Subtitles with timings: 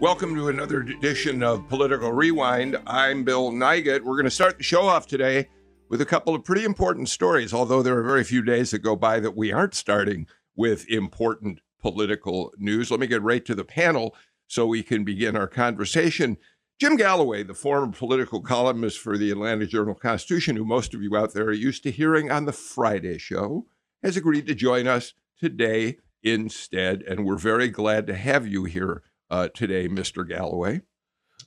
[0.00, 2.78] Welcome to another edition of Political Rewind.
[2.86, 4.04] I'm Bill Nigut.
[4.04, 5.48] We're going to start the show off today
[5.88, 8.94] with a couple of pretty important stories, although there are very few days that go
[8.94, 12.92] by that we aren't starting with important political news.
[12.92, 14.14] Let me get right to the panel
[14.46, 16.36] so we can begin our conversation.
[16.78, 21.16] Jim Galloway, the former political columnist for the Atlanta Journal Constitution, who most of you
[21.16, 23.66] out there are used to hearing on the Friday show,
[24.04, 27.02] has agreed to join us today instead.
[27.02, 30.28] And we're very glad to have you here uh, today, Mr.
[30.28, 30.82] Galloway.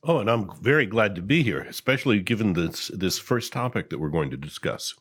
[0.04, 4.00] Oh, and I'm very glad to be here, especially given this this first topic that
[4.00, 4.96] we're going to discuss.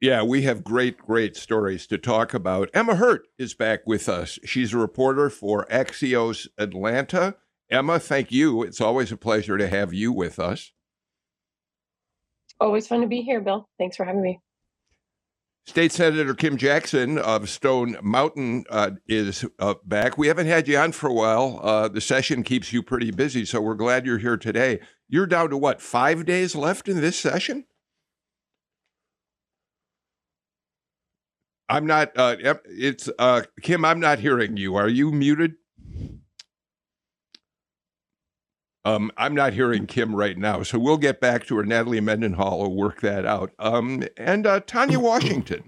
[0.00, 2.70] Yeah, we have great, great stories to talk about.
[2.72, 4.38] Emma Hurt is back with us.
[4.44, 7.36] She's a reporter for Axios Atlanta.
[7.70, 8.62] Emma, thank you.
[8.62, 10.72] It's always a pleasure to have you with us.
[12.58, 13.68] Always fun to be here, Bill.
[13.78, 14.40] Thanks for having me.
[15.70, 20.18] State Senator Kim Jackson of Stone Mountain uh, is uh, back.
[20.18, 21.60] We haven't had you on for a while.
[21.62, 24.80] Uh, the session keeps you pretty busy, so we're glad you're here today.
[25.08, 27.66] You're down to what, five days left in this session?
[31.68, 32.34] I'm not, uh,
[32.64, 34.74] it's, uh, Kim, I'm not hearing you.
[34.74, 35.52] Are you muted?
[38.84, 41.64] Um, I'm not hearing Kim right now, so we'll get back to her.
[41.64, 43.52] Natalie Mendenhall will work that out.
[43.58, 45.64] Um, and uh, Tanya Washington,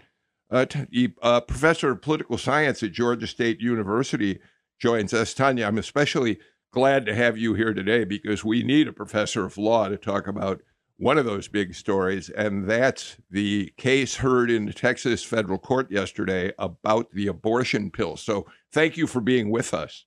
[0.50, 4.40] uh, t- uh, professor of political science at Georgia State University,
[4.78, 5.34] joins us.
[5.34, 6.38] Tanya, I'm especially
[6.72, 10.26] glad to have you here today because we need a professor of law to talk
[10.26, 10.62] about
[10.96, 15.90] one of those big stories, and that's the case heard in the Texas federal court
[15.90, 18.16] yesterday about the abortion pill.
[18.16, 20.06] So, thank you for being with us.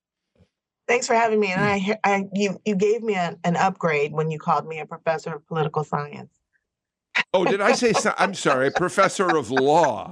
[0.88, 1.52] Thanks for having me.
[1.52, 4.86] And I, I you, you gave me a, an upgrade when you called me a
[4.86, 6.32] professor of political science.
[7.34, 7.94] Oh, did I say?
[7.94, 10.12] So, I'm sorry, professor of law.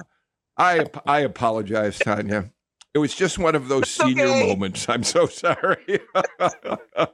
[0.57, 2.51] I I apologize, Tanya.
[2.93, 4.47] It was just one of those senior okay.
[4.47, 4.87] moments.
[4.87, 5.99] I'm so sorry.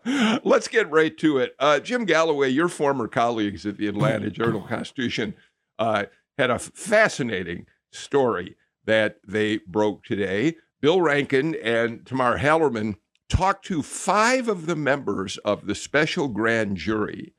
[0.44, 1.56] Let's get right to it.
[1.58, 5.36] Uh, Jim Galloway, your former colleagues at the Atlanta Journal Constitution,
[5.78, 6.06] uh,
[6.38, 10.58] had a fascinating story that they broke today.
[10.82, 12.96] Bill Rankin and Tamar Hallerman
[13.30, 17.34] talked to five of the members of the special grand jury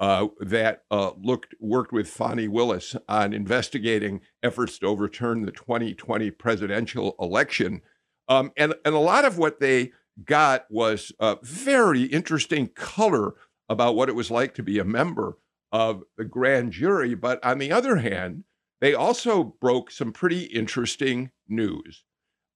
[0.00, 6.30] uh, that uh, looked worked with Fani Willis on investigating efforts to overturn the 2020
[6.32, 7.80] presidential election,
[8.28, 9.92] um, and and a lot of what they
[10.24, 13.34] got was a very interesting color
[13.68, 15.38] about what it was like to be a member
[15.72, 17.14] of the grand jury.
[17.14, 18.44] But on the other hand,
[18.80, 22.04] they also broke some pretty interesting news.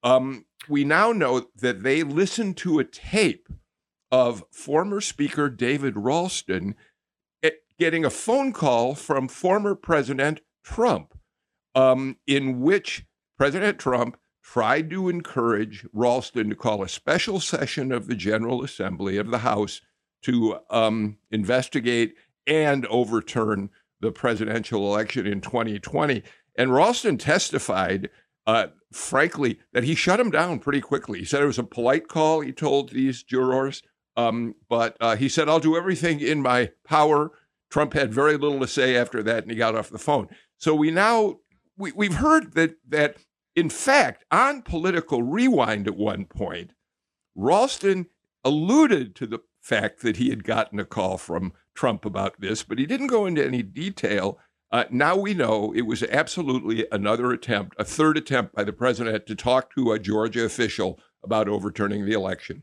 [0.02, 3.48] Um, we now know that they listened to a tape
[4.10, 6.74] of former Speaker David Ralston
[7.42, 11.18] eh, getting a phone call from former President Trump,
[11.74, 13.06] um, in which
[13.38, 19.16] President Trump tried to encourage Ralston to call a special session of the General Assembly
[19.16, 19.80] of the House
[20.22, 22.14] to um, investigate
[22.46, 23.70] and overturn
[24.00, 26.22] the presidential election in 2020.
[26.56, 28.10] And Ralston testified
[28.46, 31.20] uh, frankly, that he shut him down pretty quickly.
[31.20, 33.82] He said it was a polite call, he told these jurors.
[34.16, 37.32] Um, but uh, he said, I'll do everything in my power.
[37.70, 40.28] Trump had very little to say after that, and he got off the phone.
[40.58, 41.38] So we now
[41.76, 43.16] we, we've heard that that
[43.56, 46.72] in fact on political rewind at one point,
[47.34, 48.06] Ralston
[48.44, 52.78] alluded to the fact that he had gotten a call from Trump about this, but
[52.78, 54.38] he didn't go into any detail
[54.72, 59.26] uh, now we know it was absolutely another attempt, a third attempt by the president
[59.26, 62.62] to talk to a Georgia official about overturning the election.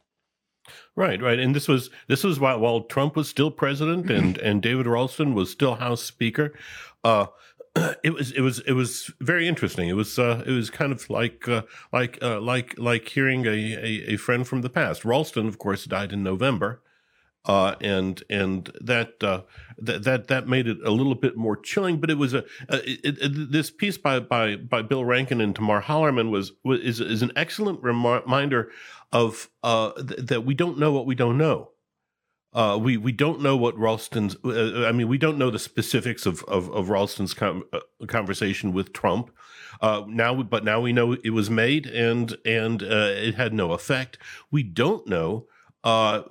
[0.95, 4.61] Right, right, and this was this was while, while Trump was still president and and
[4.61, 6.53] David Ralston was still House Speaker.
[7.03, 7.27] Uh,
[8.03, 9.87] it was it was it was very interesting.
[9.87, 11.63] It was uh, it was kind of like uh,
[11.93, 15.05] like uh, like like hearing a, a, a friend from the past.
[15.05, 16.81] Ralston, of course, died in November,
[17.49, 19.41] uh, and and that, uh,
[19.79, 21.99] that that that made it a little bit more chilling.
[21.99, 25.81] But it was a, it, it, this piece by by by Bill Rankin and Tamar
[25.81, 28.69] Hallerman was, was is is an excellent reminder
[29.11, 31.71] of uh, th- that we don't know what we don't know.
[32.53, 34.35] Uh, we we don't know what Ralston's.
[34.45, 38.73] Uh, I mean, we don't know the specifics of of, of Ralston's com- uh, conversation
[38.73, 39.31] with Trump.
[39.81, 43.71] Uh, now, but now we know it was made and and uh, it had no
[43.71, 44.19] effect.
[44.51, 45.47] We don't know
[45.83, 46.21] uh,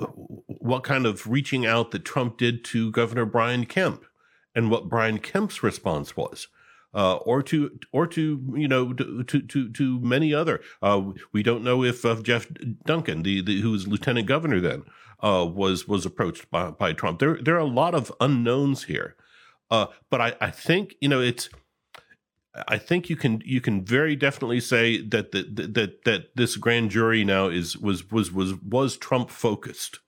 [0.47, 4.05] what kind of reaching out that Trump did to Governor Brian Kemp
[4.55, 6.49] and what Brian Kemp's response was.
[6.95, 10.63] Uh, or to or to you know to to to many other.
[10.81, 12.47] Uh, we don't know if uh, Jeff
[12.87, 14.85] Duncan, the, the who was lieutenant governor then,
[15.23, 17.19] uh, was was approached by, by Trump.
[17.19, 19.17] There there are a lot of unknowns here,
[19.71, 21.51] uh, but I, I think you know it's.
[22.67, 26.91] I think you can you can very definitely say that that that that this grand
[26.91, 30.01] jury now is was was was was Trump focused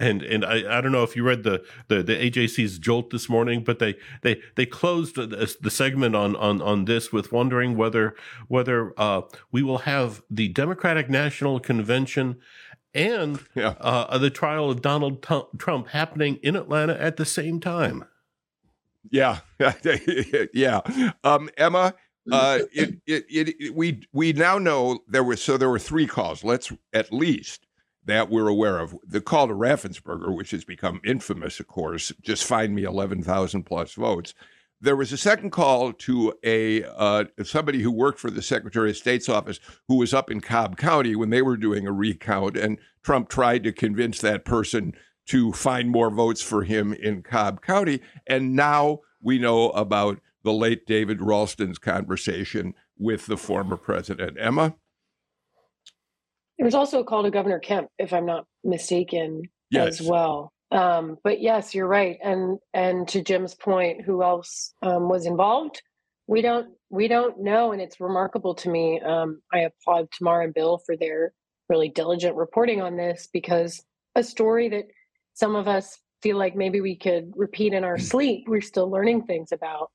[0.00, 3.28] and and I, I don't know if you read the, the the AJC's jolt this
[3.28, 7.76] morning, but they they they closed the, the segment on on on this with wondering
[7.76, 8.14] whether
[8.48, 9.22] whether uh,
[9.52, 12.36] we will have the Democratic National Convention
[12.92, 13.74] and yeah.
[13.80, 15.24] uh, the trial of Donald
[15.58, 18.04] Trump happening in Atlanta at the same time.
[19.10, 19.40] Yeah,
[20.54, 20.80] yeah.
[21.22, 21.94] Um, Emma,
[22.30, 26.44] uh, it, it, it, we we now know there were so there were three calls.
[26.44, 27.66] Let's at least
[28.06, 28.96] that we're aware of.
[29.06, 33.94] The call to Raffensperger, which has become infamous, of course, just find me 11,000 plus
[33.94, 34.34] votes.
[34.80, 38.96] There was a second call to a uh, somebody who worked for the Secretary of
[38.98, 39.58] State's office
[39.88, 43.64] who was up in Cobb County when they were doing a recount, and Trump tried
[43.64, 44.92] to convince that person
[45.26, 48.00] to find more votes for him in Cobb County.
[48.26, 54.36] And now we know about the late David Ralston's conversation with the former president.
[54.38, 54.74] Emma?
[56.58, 60.00] There was also a call to Governor Kemp, if I'm not mistaken, yes.
[60.00, 60.52] as well.
[60.70, 62.18] Um, but yes, you're right.
[62.22, 65.82] And and to Jim's point, who else um, was involved?
[66.26, 69.00] We don't we don't know, and it's remarkable to me.
[69.00, 71.32] Um, I applaud Tamara and Bill for their
[71.68, 73.82] really diligent reporting on this because
[74.14, 74.84] a story that
[75.34, 79.24] some of us feel like maybe we could repeat in our sleep, we're still learning
[79.24, 79.90] things about.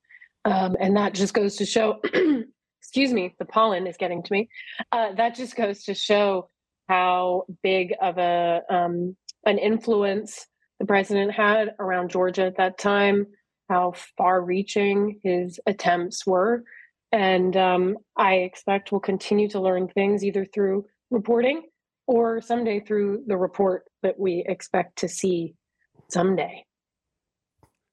[0.46, 2.00] Um, and that just goes to show
[2.82, 4.50] excuse me, the pollen is getting to me.
[4.92, 6.50] Uh, that just goes to show
[6.88, 9.16] how big of a um,
[9.46, 10.48] an influence
[10.80, 13.28] the president had around Georgia at that time,
[13.70, 16.64] how far-reaching his attempts were,
[17.12, 21.69] and um, I expect we'll continue to learn things either through reporting
[22.10, 25.54] or someday through the report that we expect to see
[26.10, 26.66] someday.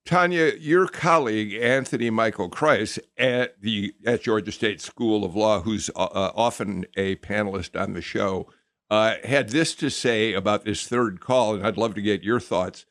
[0.07, 5.91] Tanya, your colleague Anthony Michael Kreis at the at Georgia State School of Law, who's
[5.95, 8.49] uh, uh, often a panelist on the show,
[8.89, 12.41] uh, had this to say about this third call, and I'd love to get your
[12.41, 12.87] thoughts.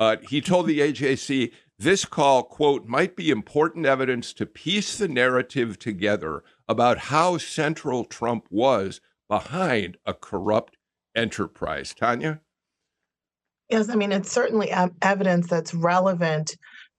[0.00, 5.06] Uh, he told the AJC this call, quote, might be important evidence to piece the
[5.06, 10.76] narrative together about how central Trump was behind a corrupt
[11.14, 11.94] enterprise.
[11.94, 12.40] Tanya?
[13.70, 14.70] Yes, I mean, it's certainly
[15.02, 16.56] evidence that's relevant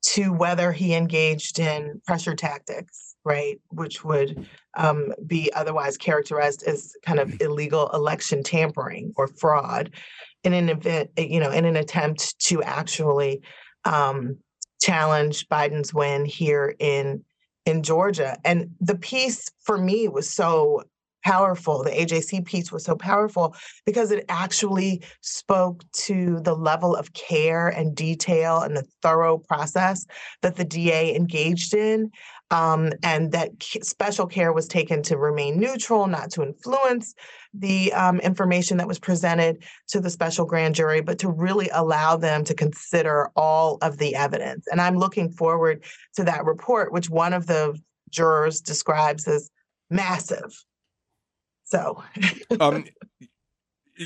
[0.07, 6.93] to whether he engaged in pressure tactics, right, which would um, be otherwise characterized as
[7.03, 9.91] kind of illegal election tampering or fraud
[10.43, 13.41] in an event, you know, in an attempt to actually
[13.85, 14.37] um,
[14.81, 17.23] challenge Biden's win here in
[17.65, 18.37] in Georgia.
[18.45, 20.83] And the piece for me was so
[21.25, 21.83] powerful.
[21.83, 27.67] The AJC piece was so powerful because it actually spoke to the level of care
[27.67, 30.05] and detail and the thorough process
[30.43, 32.11] that the DA engaged in.
[32.51, 33.49] Um, and that
[33.81, 37.15] special care was taken to remain neutral, not to influence
[37.55, 42.15] the um, information that was presented to the special grand jury, but to really allow
[42.17, 44.67] them to consider all of the evidence.
[44.71, 45.83] And I'm looking forward
[46.17, 47.75] to that report, which one of the
[48.11, 49.49] jurors describes as
[49.89, 50.53] massive
[51.65, 52.03] so,
[52.59, 52.85] um,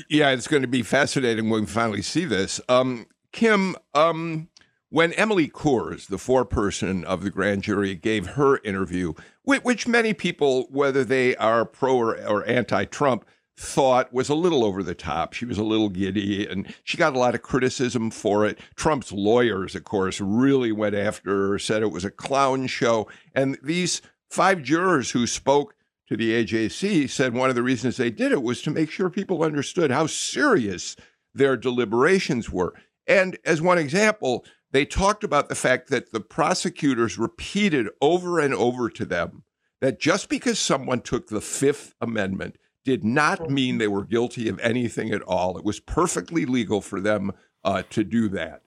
[0.08, 2.60] yeah, it's going to be fascinating when we finally see this.
[2.68, 4.48] Um, Kim, um,
[4.88, 9.12] when Emily Kohrs, the foreperson of the grand jury, gave her interview,
[9.44, 13.24] which many people, whether they are pro or, or anti Trump,
[13.56, 15.34] thought was a little over the top.
[15.34, 18.58] She was a little giddy and she got a lot of criticism for it.
[18.74, 23.06] Trump's lawyers, of course, really went after her, said it was a clown show.
[23.34, 24.00] And these
[24.30, 25.74] five jurors who spoke
[26.10, 29.08] to the AJC said one of the reasons they did it was to make sure
[29.08, 30.96] people understood how serious
[31.32, 32.74] their deliberations were.
[33.06, 38.52] And as one example, they talked about the fact that the prosecutors repeated over and
[38.52, 39.44] over to them
[39.80, 44.58] that just because someone took the Fifth Amendment did not mean they were guilty of
[44.58, 45.56] anything at all.
[45.56, 47.30] It was perfectly legal for them
[47.62, 48.62] uh, to do that.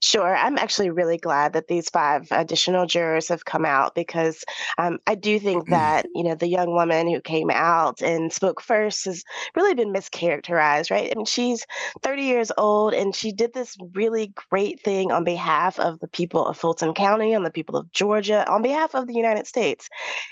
[0.00, 0.36] Sure.
[0.36, 4.44] I'm actually really glad that these five additional jurors have come out because
[4.78, 5.70] um, I do think mm.
[5.70, 9.24] that, you know, the young woman who came out and spoke first has
[9.56, 11.10] really been mischaracterized, right?
[11.10, 11.66] I mean, she's
[12.04, 16.46] 30 years old and she did this really great thing on behalf of the people
[16.46, 19.88] of Fulton County, on the people of Georgia, on behalf of the United States.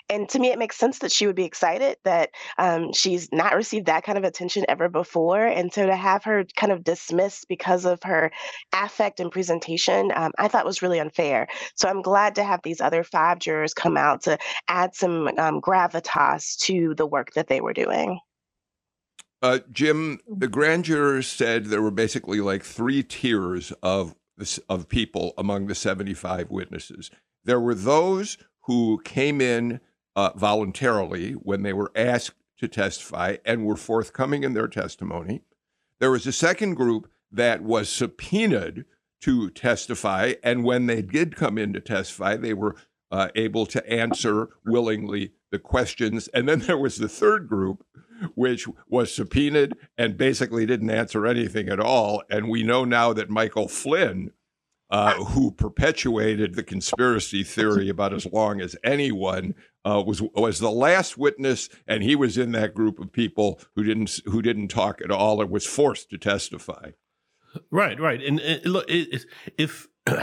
[0.09, 3.57] And to me, it makes sense that she would be excited that um, she's not
[3.57, 5.45] received that kind of attention ever before.
[5.45, 8.31] And so to have her kind of dismissed because of her
[8.73, 11.49] affect and presentation presentation, um, I thought was really unfair.
[11.75, 15.61] So I'm glad to have these other five jurors come out to add some um,
[15.61, 18.21] gravitas to the work that they were doing.
[19.43, 24.15] Uh, Jim, the grand jurors said there were basically like three tiers of
[24.69, 27.11] of people among the 75 witnesses.
[27.45, 29.81] There were those who came in
[30.15, 35.41] uh, voluntarily when they were asked to testify and were forthcoming in their testimony.
[36.01, 38.85] There was a second group that was subpoenaed
[39.26, 40.35] to testify.
[40.45, 42.76] And when they did come in to testify, they were
[43.11, 46.28] uh, able to answer willingly the questions.
[46.28, 47.85] And then there was the third group,
[48.37, 52.23] which was subpoenaed and basically didn't answer anything at all.
[52.30, 54.30] And we know now that Michael Flynn,
[54.90, 60.71] uh, who perpetuated the conspiracy theory about as long as anyone, uh, was was the
[60.71, 65.00] last witness, and he was in that group of people who didn't who didn't talk
[65.02, 66.90] at all and was forced to testify.
[67.71, 68.23] Right, right.
[68.23, 69.89] And, look, if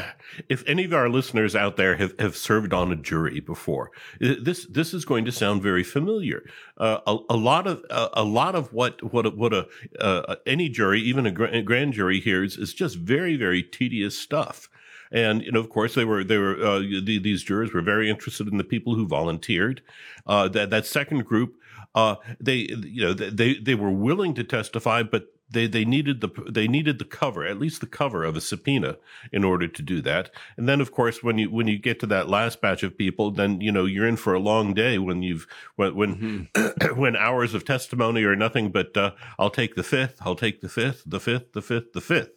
[0.49, 4.65] if any of our listeners out there have, have served on a jury before, this
[4.67, 6.43] this is going to sound very familiar.
[6.77, 9.67] Uh, a, a, lot of uh, a lot of what what what a
[9.99, 14.69] uh, any jury, even a, grand jury, hears is just very very tedious stuff.
[15.11, 18.09] And you know, of course, they were they were uh, the, these jurors were very
[18.09, 19.81] interested in the people who volunteered.
[20.25, 21.55] Uh, that that second group,
[21.93, 26.29] uh, they you know they they were willing to testify, but they they needed the
[26.49, 28.97] they needed the cover, at least the cover of a subpoena,
[29.31, 30.31] in order to do that.
[30.57, 33.31] And then, of course, when you when you get to that last batch of people,
[33.31, 36.95] then you know you're in for a long day when you've when when, mm-hmm.
[36.99, 40.69] when hours of testimony are nothing but uh, I'll take the fifth, I'll take the
[40.69, 42.31] fifth, the fifth, the fifth, the fifth.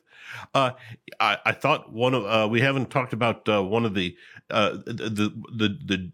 [0.55, 0.73] Uh,
[1.21, 4.17] I, I, thought one of uh, we haven't talked about uh, one of the,
[4.51, 6.13] uh, the the the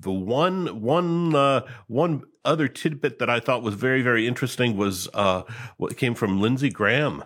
[0.00, 5.08] the one one uh, one other tidbit that I thought was very very interesting was
[5.14, 5.42] uh,
[5.76, 7.24] what came from Lindsey Graham.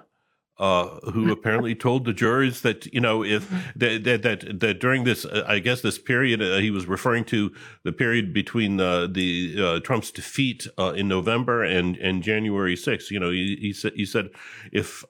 [0.58, 5.02] Uh, who apparently told the jurors that you know if that that that, that during
[5.02, 7.50] this uh, I guess this period uh, he was referring to
[7.84, 13.10] the period between uh, the uh, Trump's defeat uh, in November and and January 6th.
[13.10, 14.28] You know he, he said he said
[14.70, 15.04] if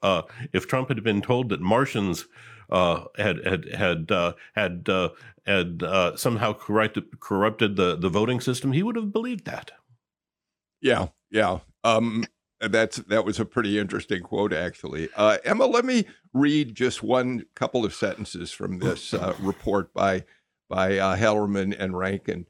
[0.52, 2.26] if Trump had been told that Martians
[2.71, 5.11] uh, had had had uh, had uh,
[5.47, 9.73] had uh, somehow corrupted corrupted the the voting system, he would have believed that.
[10.81, 11.61] Yeah, yeah.
[11.85, 12.25] Um,
[12.61, 15.09] that's that was a pretty interesting quote, actually.
[15.16, 20.25] Uh, Emma, let me read just one couple of sentences from this uh, report by
[20.69, 22.47] by Hellerman and Rankin.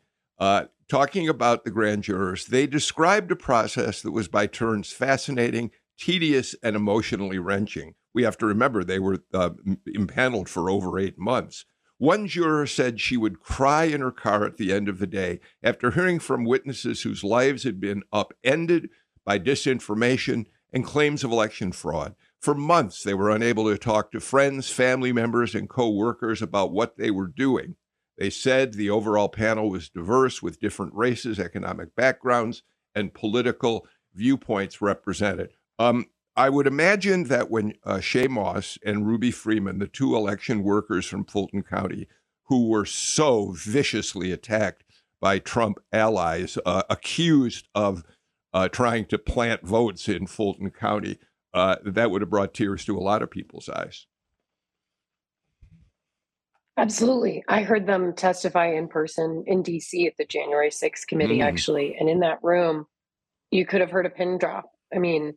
[0.89, 6.55] talking about the grand jurors, they described a process that was by turns fascinating, tedious,
[6.63, 9.51] and emotionally wrenching we have to remember they were uh,
[9.87, 11.65] impaneled for over eight months.
[11.99, 15.41] One juror said she would cry in her car at the end of the day
[15.63, 18.91] after hearing from witnesses whose lives had been upended
[19.25, 22.15] by disinformation and claims of election fraud.
[22.41, 26.73] For months, they were unable to talk to friends, family members, and co workers about
[26.73, 27.77] what they were doing.
[28.19, 32.65] They said the overall panel was diverse with different races, economic backgrounds,
[32.95, 35.51] and political viewpoints represented.
[35.79, 40.63] Um, I would imagine that when uh, Shaye Moss and Ruby Freeman, the two election
[40.63, 42.09] workers from Fulton County,
[42.45, 44.85] who were so viciously attacked
[45.21, 48.03] by Trump allies, uh, accused of
[48.55, 51.19] uh, trying to plant votes in Fulton County,
[51.55, 54.07] uh, that would have brought tears to a lot of people's eyes.
[56.79, 57.45] Absolutely.
[57.49, 61.45] I heard them testify in person in DC at the January 6th committee, mm.
[61.45, 61.97] actually.
[62.01, 62.87] And in that room,
[63.51, 64.71] you could have heard a pin drop.
[64.95, 65.35] I mean,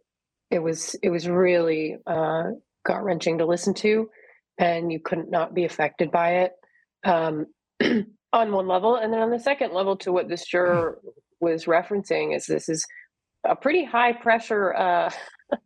[0.52, 2.44] it was it was really uh,
[2.86, 4.10] gut wrenching to listen to,
[4.58, 6.54] and you couldn't not be affected by it
[7.04, 7.48] um,
[8.34, 11.00] on one level, and then on the second level, to what this juror
[11.40, 12.86] was referencing is this is
[13.44, 15.12] a pretty high pressure uh,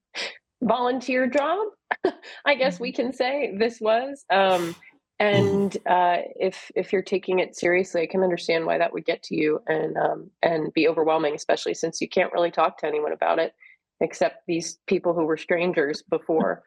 [0.62, 1.68] volunteer job.
[2.46, 3.02] I guess we mm-hmm.
[3.04, 4.24] can say this was.
[4.30, 4.76] Um,
[5.22, 9.22] and uh, if if you're taking it seriously, I can understand why that would get
[9.24, 13.12] to you and um, and be overwhelming, especially since you can't really talk to anyone
[13.12, 13.54] about it
[14.02, 16.64] except these people who were strangers before.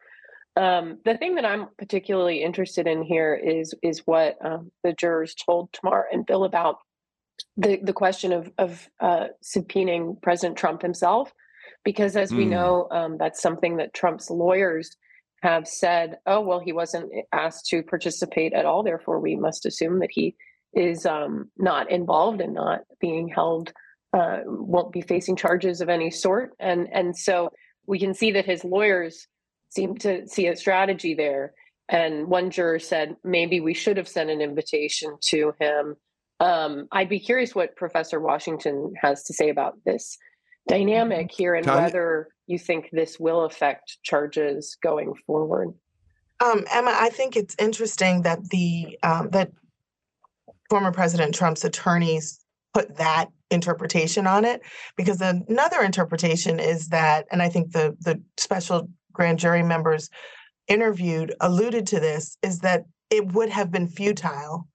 [0.55, 5.33] Um, the thing that I'm particularly interested in here is is what um, the jurors
[5.33, 6.77] told Tamar and Bill about
[7.57, 11.33] the the question of of uh, subpoenaing President Trump himself,
[11.83, 12.37] because as mm.
[12.37, 12.51] we hmm.
[12.51, 14.95] know, um, that's something that Trump's lawyers
[15.41, 18.83] have said, "Oh, well, he wasn't asked to participate at all.
[18.83, 20.35] Therefore, we must assume that he
[20.73, 23.73] is um, not involved and not being held,
[24.13, 27.51] uh, won't be facing charges of any sort." And and so
[27.85, 29.27] we can see that his lawyers
[29.69, 31.53] seem to see a strategy there.
[31.89, 35.95] And one juror said, maybe we should have sent an invitation to him.
[36.39, 40.17] Um, I'd be curious what Professor Washington has to say about this
[40.67, 45.73] dynamic here and whether you think this will affect charges going forward.
[46.43, 49.51] Um, Emma, I think it's interesting that the um, that
[50.69, 52.42] former President Trump's attorneys
[52.73, 54.61] put that interpretation on it
[54.97, 60.09] because another interpretation is that, and I think the the special grand jury members
[60.67, 64.67] interviewed alluded to this, is that it would have been futile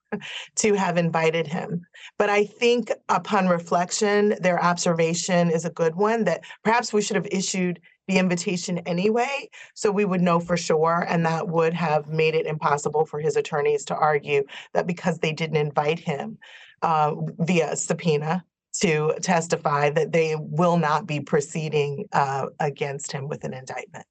[0.55, 1.81] to have invited him.
[2.17, 7.15] But I think upon reflection, their observation is a good one that perhaps we should
[7.15, 11.05] have issued the invitation anyway, so we would know for sure.
[11.07, 15.31] And that would have made it impossible for his attorneys to argue that because they
[15.31, 16.39] didn't invite him
[16.81, 18.43] uh, via subpoena
[18.81, 24.05] to testify, that they will not be proceeding uh, against him with an indictment.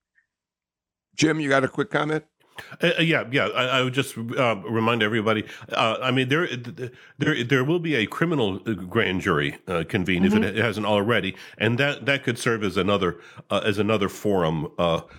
[1.15, 2.25] Jim, you got a quick comment?
[2.81, 3.47] Uh, uh, yeah, yeah.
[3.47, 5.45] I, I would just uh, remind everybody.
[5.71, 6.49] Uh, I mean, there,
[7.19, 10.43] there, there will be a criminal uh, grand jury uh, convened mm-hmm.
[10.43, 13.19] if it hasn't already, and that that could serve as another
[13.51, 14.69] as another forum,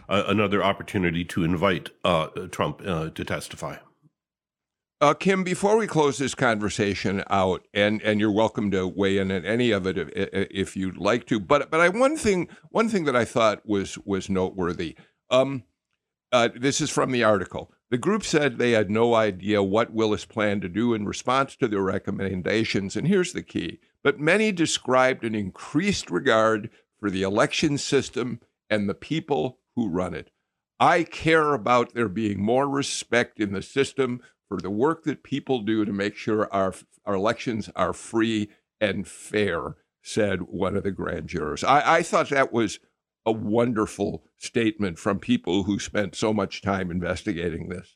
[0.07, 1.89] another opportunity to invite
[2.51, 3.77] Trump to testify.
[5.19, 9.45] Kim, before we close this conversation out, and, and you're welcome to weigh in on
[9.45, 13.05] any of it if, if you'd like to, but but I one thing one thing
[13.05, 14.97] that I thought was was noteworthy.
[15.29, 15.63] Um,
[16.33, 17.71] uh, this is from the article.
[17.89, 21.69] The group said they had no idea what Willis planned to do in response to
[21.69, 23.79] their recommendations, and here's the key.
[24.03, 30.13] But many described an increased regard for the election system and the people who run
[30.13, 30.29] it.
[30.77, 35.59] I care about there being more respect in the system for the work that people
[35.59, 36.73] do to make sure our,
[37.05, 38.49] our elections are free
[38.81, 41.63] and fair, said one of the grand jurors.
[41.63, 42.79] I, I thought that was
[43.25, 47.95] a wonderful statement from people who spent so much time investigating this.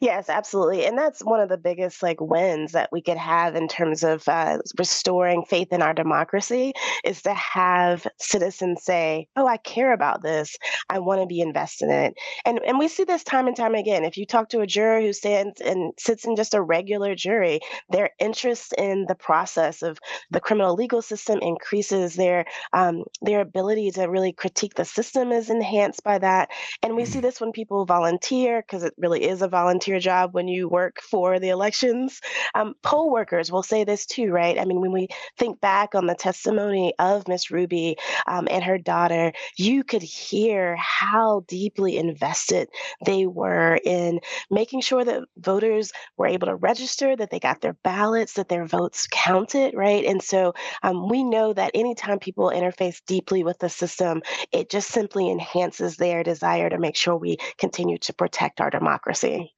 [0.00, 0.84] Yes, absolutely.
[0.86, 4.26] And that's one of the biggest like wins that we could have in terms of
[4.28, 6.72] uh, restoring faith in our democracy
[7.04, 10.56] is to have citizens say, "Oh, I care about this.
[10.88, 12.14] I want to be invested in it."
[12.44, 14.04] And and we see this time and time again.
[14.04, 17.60] If you talk to a juror who stands and sits in just a regular jury,
[17.90, 19.98] their interest in the process of
[20.30, 22.14] the criminal legal system increases.
[22.16, 26.50] Their um, their ability to really critique the system is enhanced by that.
[26.82, 27.22] And we see mm.
[27.22, 31.00] this when people volunteer because it really is a volunteer volunteer job when you work
[31.00, 32.20] for the elections.
[32.54, 34.60] Um, poll workers will say this too, right?
[34.60, 37.96] I mean, when we think back on the testimony of Miss Ruby
[38.28, 42.68] um, and her daughter, you could hear how deeply invested
[43.04, 44.20] they were in
[44.52, 48.66] making sure that voters were able to register, that they got their ballots, that their
[48.66, 50.04] votes counted, right?
[50.04, 54.90] And so um, we know that anytime people interface deeply with the system, it just
[54.90, 59.55] simply enhances their desire to make sure we continue to protect our democracy.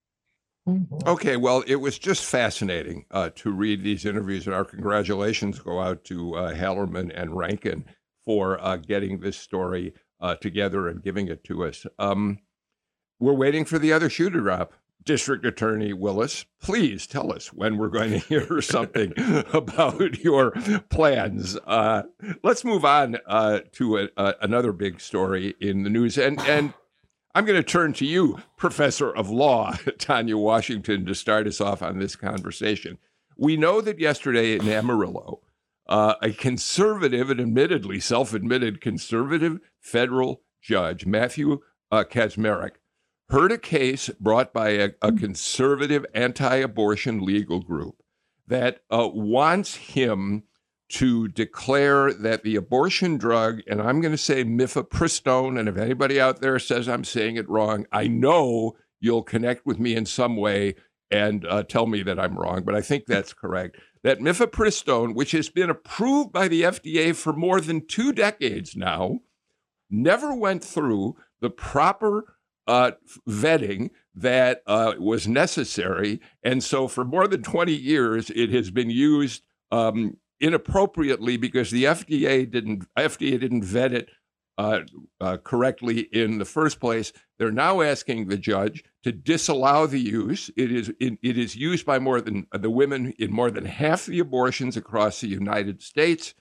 [0.69, 1.09] Mm-hmm.
[1.09, 5.81] Okay, well, it was just fascinating uh, to read these interviews, and our congratulations go
[5.81, 7.87] out to uh, Hallerman and Rankin
[8.23, 11.87] for uh, getting this story uh, together and giving it to us.
[11.99, 12.41] Um,
[13.19, 14.75] we're waiting for the other shoe to drop.
[15.03, 19.15] District Attorney Willis, please tell us when we're going to hear something
[19.55, 20.51] about your
[20.91, 21.57] plans.
[21.67, 22.03] Uh,
[22.43, 26.75] let's move on uh, to a, another big story in the news, and and
[27.35, 31.83] I'm going to turn to you, professor of law, Tanya Washington, to start us off
[31.83, 32.99] on this conversation.
[33.37, 35.41] We know that yesterday in Amarillo,
[35.89, 41.61] uh, a conservative and admittedly self admitted conservative federal judge, Matthew
[41.91, 42.77] uh, Kacsmaryk,
[43.29, 48.03] heard a case brought by a, a conservative anti abortion legal group
[48.47, 50.45] that uh, wants him
[50.89, 56.21] to declare that the abortion drug, and I'm going to say mifepristone, and if anybody
[56.21, 60.37] out there says I'm saying it wrong, I know you'll connect with me in some
[60.37, 60.75] way
[61.11, 63.77] and uh, tell me that I'm wrong, but I think that's correct.
[64.03, 69.21] That mifepristone, which has been approved by the FDA for more than two decades now,
[69.91, 72.93] never went through the proper uh,
[73.27, 76.21] vetting that uh, was necessary.
[76.43, 81.85] And so for more than 20 years, it has been used um, inappropriately because the
[81.85, 84.11] FDA didn't FDA didn't vet it
[84.59, 84.81] uh,
[85.21, 87.13] uh, correctly in the first place.
[87.39, 90.51] They're now asking the judge to disallow the use.
[90.57, 93.65] It is it, it is used by more than uh, the women in more than
[93.65, 96.35] half the abortions across the United States.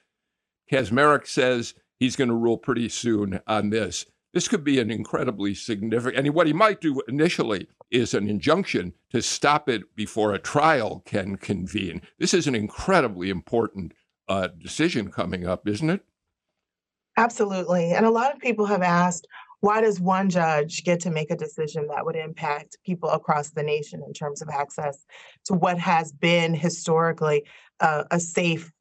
[0.71, 4.05] Kacsmaryk says he's going to rule pretty soon on this.
[4.37, 6.27] This could be an incredibly significant.
[6.27, 11.01] And what he might do initially is an injunction to stop it before a trial
[11.07, 12.03] can convene.
[12.19, 13.95] This is an incredibly important
[14.27, 16.05] uh, decision coming up, isn't it?
[17.17, 17.93] Absolutely.
[17.93, 19.25] And a lot of people have asked,
[19.61, 23.63] why does one judge get to make a decision that would impact people across the
[23.63, 25.03] nation in terms of access
[25.45, 27.43] to what has been historically
[27.79, 28.71] uh, a safe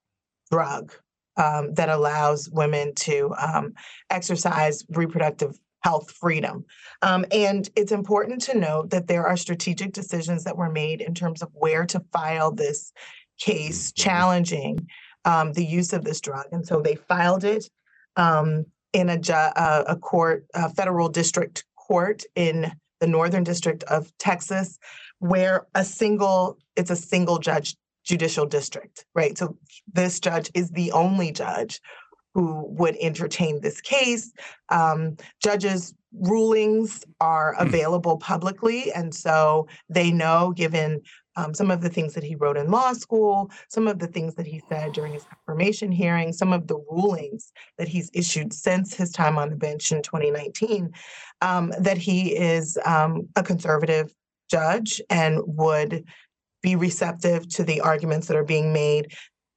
[0.50, 0.92] drug
[1.36, 3.74] um, that allows women to um,
[4.10, 6.64] exercise reproductive health freedom.
[7.02, 11.14] Um, and it's important to note that there are strategic decisions that were made in
[11.14, 12.92] terms of where to file this
[13.38, 14.02] case mm-hmm.
[14.02, 14.88] challenging
[15.24, 16.46] um, the use of this drug.
[16.52, 17.68] And so they filed it
[18.16, 23.84] um, in a, ju- uh, a court, a federal district court in the Northern District
[23.84, 24.78] of Texas,
[25.18, 29.36] where a single, it's a single judge judicial district, right?
[29.36, 29.56] So
[29.92, 31.80] this judge is the only judge
[32.34, 34.32] who would entertain this case.
[34.68, 37.66] Um, judges' rulings are hmm.
[37.66, 41.00] available publicly, and so they know, given
[41.36, 44.34] um, some of the things that he wrote in law school, some of the things
[44.36, 48.94] that he said during his confirmation hearing, some of the rulings that he's issued since
[48.94, 50.92] his time on the bench in 2019,
[51.42, 54.12] um, that he is um, a conservative
[54.50, 56.04] judge and would
[56.66, 59.14] be receptive to the arguments that are being made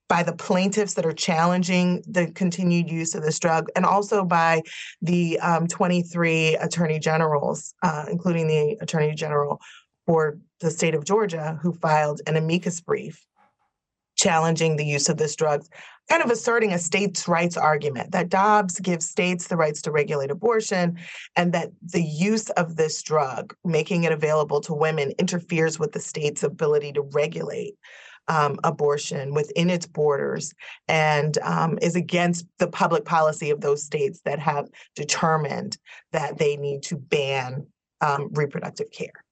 [0.07, 4.61] by the plaintiffs that are challenging the continued use of this drug, and also by
[5.01, 9.59] the um, 23 attorney generals, uh, including the attorney general
[10.05, 13.25] for the state of Georgia, who filed an amicus brief
[14.19, 15.63] challenging the use of this drug,
[16.09, 20.31] kind of asserting a states' rights argument that Dobbs gives states the rights to regulate
[20.31, 20.97] abortion
[21.35, 25.99] and that the use of this drug, making it available to women, interferes with the
[25.99, 27.75] state's ability to regulate.
[28.27, 30.53] Um, abortion within its borders
[30.87, 35.79] and um, is against the public policy of those states that have determined
[36.11, 37.65] that they need to ban
[38.01, 39.25] um, reproductive care.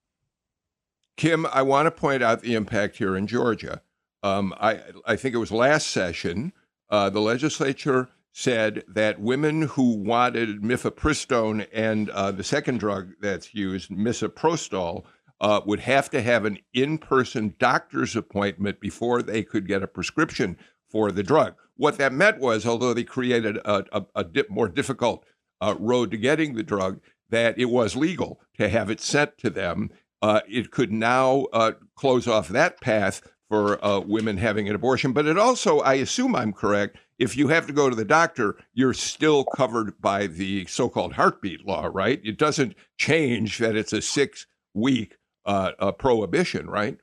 [1.15, 3.84] Kim, I want to point out the impact here in Georgia.
[4.23, 6.53] Um, I, I think it was last session,
[6.89, 13.53] uh, the legislature said that women who wanted mifepristone and uh, the second drug that's
[13.53, 15.03] used, misoprostol,
[15.39, 19.88] uh, would have to have an in person doctor's appointment before they could get a
[19.88, 20.58] prescription
[20.89, 21.56] for the drug.
[21.75, 25.25] What that meant was, although they created a, a, a dip more difficult
[25.62, 26.99] uh, road to getting the drug,
[27.30, 31.73] that it was legal to have it sent to them uh, it could now uh,
[31.95, 35.13] close off that path for uh, women having an abortion.
[35.13, 38.57] But it also, I assume I'm correct, if you have to go to the doctor,
[38.73, 42.21] you're still covered by the so called heartbeat law, right?
[42.23, 46.99] It doesn't change that it's a six week uh, prohibition, right?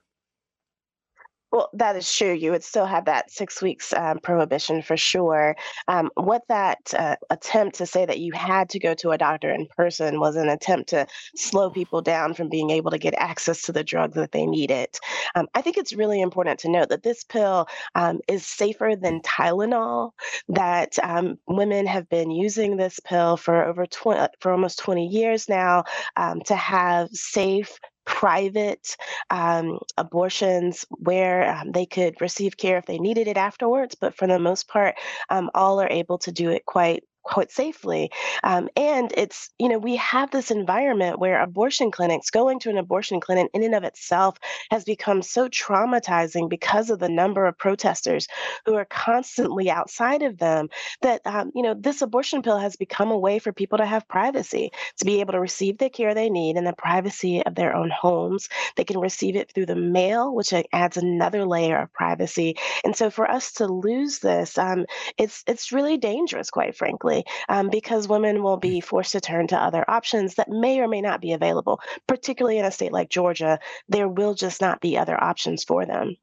[1.54, 2.32] Well, that is true.
[2.32, 5.54] You would still have that six weeks um, prohibition for sure.
[5.86, 9.54] Um, what that uh, attempt to say that you had to go to a doctor
[9.54, 13.62] in person was an attempt to slow people down from being able to get access
[13.62, 14.88] to the drug that they needed.
[15.36, 19.20] Um, I think it's really important to note that this pill um, is safer than
[19.20, 20.10] Tylenol.
[20.48, 25.48] That um, women have been using this pill for over 20, for almost 20 years
[25.48, 25.84] now
[26.16, 28.96] um, to have safe private
[29.30, 34.26] um, abortions where um, they could receive care if they needed it afterwards, but for
[34.26, 34.96] the most part,
[35.30, 38.10] um, all are able to do it quite quite safely.
[38.42, 42.78] Um, and it's, you know, we have this environment where abortion clinics, going to an
[42.78, 44.38] abortion clinic in and of itself
[44.70, 48.28] has become so traumatizing because of the number of protesters
[48.66, 50.68] who are constantly outside of them
[51.02, 54.06] that, um, you know, this abortion pill has become a way for people to have
[54.06, 57.74] privacy, to be able to receive the care they need in the privacy of their
[57.74, 58.48] own homes.
[58.76, 62.56] They can receive it through the mail, which adds another layer of privacy.
[62.84, 64.84] And so for us to lose this, um,
[65.16, 67.13] it's it's really dangerous, quite frankly
[67.48, 71.00] um, because women will be forced to turn to other options that may or may
[71.00, 71.80] not be available.
[72.08, 76.16] Particularly in a state like Georgia, there will just not be other options for them.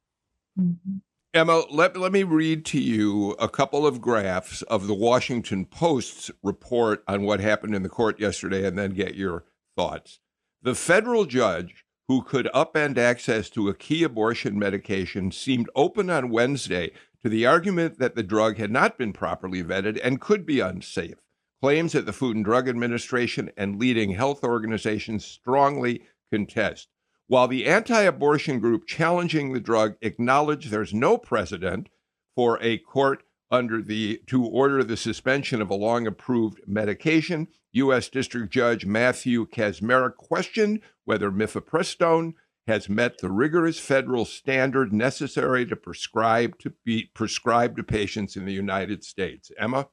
[0.59, 0.97] Mm-hmm.
[1.33, 6.29] Emma, let, let me read to you a couple of graphs of the Washington Post's
[6.43, 9.45] report on what happened in the court yesterday and then get your
[9.77, 10.19] thoughts.
[10.61, 16.29] The federal judge who could upend access to a key abortion medication seemed open on
[16.29, 16.91] Wednesday
[17.23, 21.19] to the argument that the drug had not been properly vetted and could be unsafe.
[21.61, 26.87] Claims that the Food and Drug Administration and leading health organizations strongly contest.
[27.27, 31.89] While the anti abortion group challenging the drug acknowledged there's no precedent
[32.35, 38.09] for a court under the to order the suspension of a long approved medication, U.S.
[38.09, 42.33] District Judge Matthew Kacsmaryk questioned whether mifepristone
[42.67, 48.45] has met the rigorous federal standard necessary to prescribe to be prescribed to patients in
[48.45, 49.51] the United States.
[49.57, 49.87] Emma?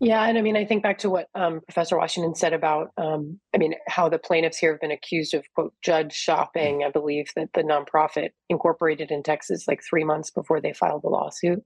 [0.00, 3.38] Yeah, and I mean, I think back to what um, Professor Washington said about, um,
[3.54, 6.82] I mean, how the plaintiffs here have been accused of quote judge shopping.
[6.84, 11.08] I believe that the nonprofit incorporated in Texas like three months before they filed the
[11.08, 11.62] lawsuit.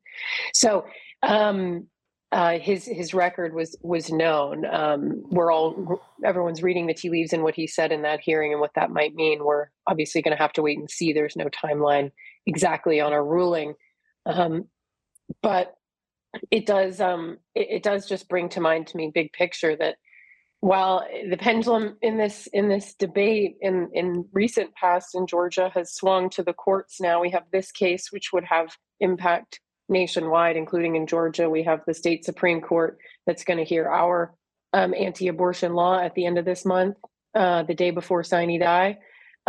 [0.52, 0.84] So
[1.22, 1.86] um,
[2.30, 4.66] uh, his his record was was known.
[4.66, 8.52] Um, we're all everyone's reading the tea leaves and what he said in that hearing
[8.52, 9.44] and what that might mean.
[9.44, 11.12] We're obviously going to have to wait and see.
[11.12, 12.12] There's no timeline
[12.46, 13.74] exactly on a ruling,
[14.26, 14.66] um,
[15.42, 15.74] but
[16.50, 19.96] it does um, it, it does just bring to mind to me big picture that
[20.60, 25.94] while the pendulum in this in this debate in in recent past in Georgia has
[25.94, 30.96] swung to the courts now we have this case which would have impact nationwide including
[30.96, 34.34] in Georgia we have the state supreme court that's going to hear our
[34.72, 36.96] um, anti-abortion law at the end of this month
[37.34, 38.98] uh, the day before sine die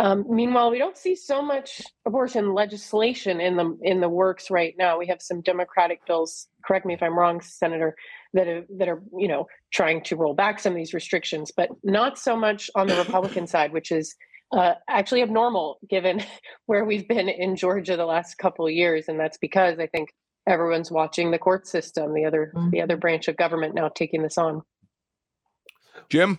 [0.00, 4.74] um, meanwhile, we don't see so much abortion legislation in the in the works right
[4.78, 4.98] now.
[4.98, 6.48] We have some Democratic bills.
[6.64, 7.94] Correct me if I'm wrong, Senator,
[8.32, 11.68] that are that are you know trying to roll back some of these restrictions, but
[11.84, 14.14] not so much on the Republican side, which is
[14.52, 16.24] uh, actually abnormal given
[16.64, 20.08] where we've been in Georgia the last couple of years, and that's because I think
[20.46, 22.70] everyone's watching the court system, the other mm-hmm.
[22.70, 24.62] the other branch of government now taking this on.
[26.08, 26.38] Jim.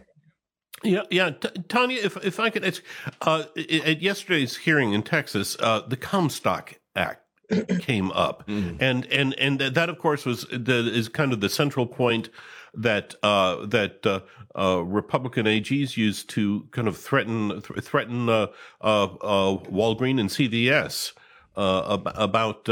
[0.84, 2.00] Yeah, yeah, T- Tanya.
[2.02, 2.82] If if I could, it's,
[3.22, 7.24] uh, at yesterday's hearing in Texas, uh, the Comstock Act
[7.80, 8.78] came up, mm.
[8.82, 12.30] and and and that of course was the, is kind of the central point
[12.74, 14.22] that uh, that uh,
[14.58, 18.48] uh, Republican AGs used to kind of threaten th- threaten uh,
[18.82, 21.14] uh, uh, Walgreen and CVS
[21.56, 22.70] about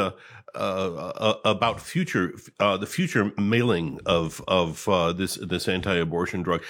[0.55, 6.63] uh, uh, about future uh, the future mailing of of uh, this this anti-abortion drug.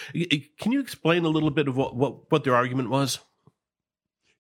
[0.58, 3.20] Can you explain a little bit of what what, what their argument was?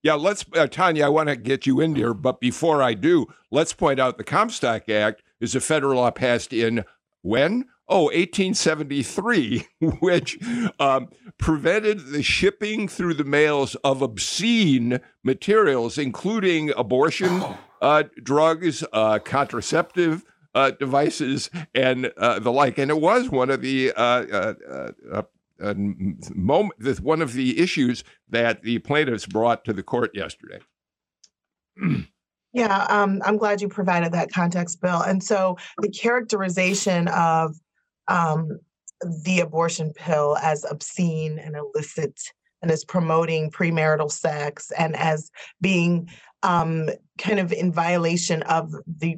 [0.01, 1.05] Yeah, let's uh, Tanya.
[1.05, 4.23] I want to get you in here, but before I do, let's point out the
[4.23, 6.85] Comstock Act is a federal law passed in
[7.21, 9.67] when oh 1873
[9.99, 10.37] which
[10.79, 17.43] um, prevented the shipping through the mails of obscene materials including abortion
[17.81, 22.77] uh, drugs, uh, contraceptive uh, devices, and uh, the like.
[22.77, 24.53] And it was one of the uh,
[25.61, 25.73] uh,
[26.35, 30.59] moment, one of the issues that the plaintiffs brought to the court yesterday.
[32.51, 35.01] Yeah, um, I'm glad you provided that context, Bill.
[35.01, 37.55] And so the characterization of
[38.07, 38.59] um,
[39.23, 42.19] the abortion pill as obscene and illicit
[42.61, 45.29] and as promoting premarital sex and as
[45.61, 46.09] being
[46.43, 49.17] um, kind of in violation of the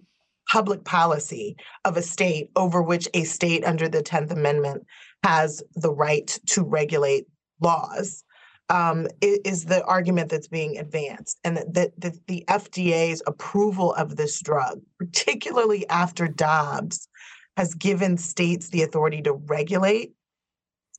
[0.51, 1.55] public policy
[1.85, 4.85] of a state over which a state under the 10th Amendment
[5.23, 7.25] has the right to regulate
[7.59, 8.23] laws.
[8.69, 14.79] Um, is the argument that's being advanced, and that, the FDA's approval of this drug,
[14.97, 17.09] particularly after Dobbs,
[17.57, 20.13] has given states the authority to regulate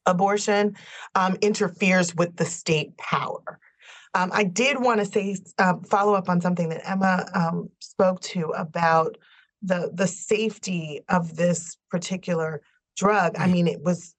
[0.05, 0.77] abortion,
[1.15, 3.59] um, interferes with the state power.
[4.15, 8.21] Um, I did want to say uh, follow up on something that Emma um, spoke
[8.21, 9.17] to about
[9.63, 12.63] the the safety of this particular
[12.97, 13.35] drug.
[13.39, 14.15] I mean, it was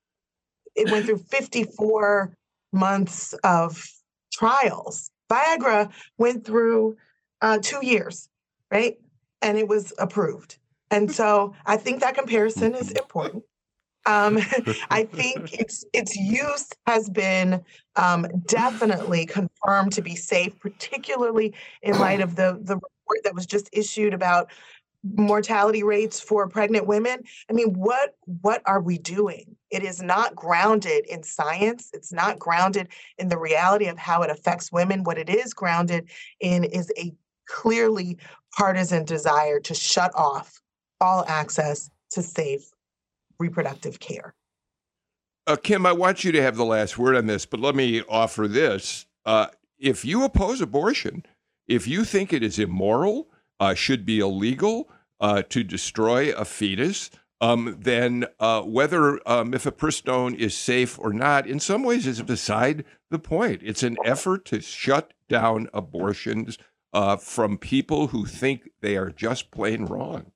[0.76, 2.36] it went through 54
[2.72, 3.86] months of
[4.32, 5.12] trials.
[5.32, 6.98] Viagra went through
[7.42, 8.30] uh, two years,
[8.72, 8.98] right?
[9.42, 10.58] And it was approved.
[10.90, 13.44] And so I think that comparison is important.
[14.06, 14.38] Um,
[14.90, 17.64] I think its its use has been
[17.96, 23.46] um, definitely confirmed to be safe, particularly in light of the the report that was
[23.46, 24.52] just issued about
[25.04, 27.24] mortality rates for pregnant women.
[27.50, 29.56] I mean, what what are we doing?
[29.70, 31.90] It is not grounded in science.
[31.94, 35.04] It's not grounded in the reality of how it affects women.
[35.04, 37.14] What it is grounded in is a
[37.48, 38.18] clearly
[38.56, 40.62] partisan desire to shut off
[41.02, 42.70] all access to safe
[43.40, 44.34] reproductive care.
[45.46, 48.02] Uh, Kim, I want you to have the last word on this, but let me
[48.08, 49.06] offer this.
[49.26, 51.26] Uh, if you oppose abortion,
[51.68, 57.10] if you think it is immoral, uh, should be illegal uh, to destroy a fetus,
[57.42, 62.86] um, then uh, whether um, mifepristone is safe or not, in some ways, is beside
[63.10, 63.62] the point.
[63.64, 66.58] It's an effort to shut down abortions
[66.94, 70.33] uh, from people who think they are just plain wrong.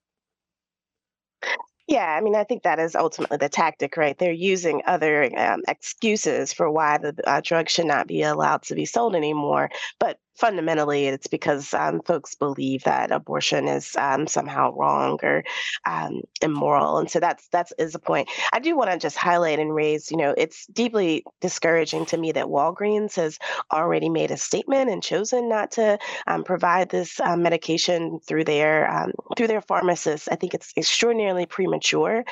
[1.88, 4.18] Yeah, I mean, I think that is ultimately the tactic, right?
[4.18, 8.76] They're using other um, excuses for why the uh, drug should not be allowed to
[8.76, 9.70] be sold anymore.
[9.98, 15.44] But fundamentally it's because um, folks believe that abortion is um, somehow wrong or
[15.86, 18.30] um, immoral and so that's that's is a point.
[18.54, 22.32] I do want to just highlight and raise you know it's deeply discouraging to me
[22.34, 23.40] that Walgreens has
[23.72, 25.98] already made a statement and chosen not to
[26.28, 30.28] um, provide this um, medication through their um, through their pharmacists.
[30.32, 32.24] I think it's extraordinarily premature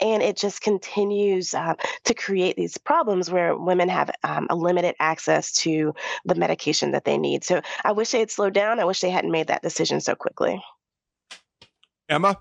[0.00, 1.74] and it just continues uh,
[2.04, 7.18] to create these problems where women have a limited access to the medication that they
[7.18, 7.44] need need.
[7.44, 8.80] So I wish they had slowed down.
[8.80, 10.62] I wish they hadn't made that decision so quickly.
[12.08, 12.38] Emma?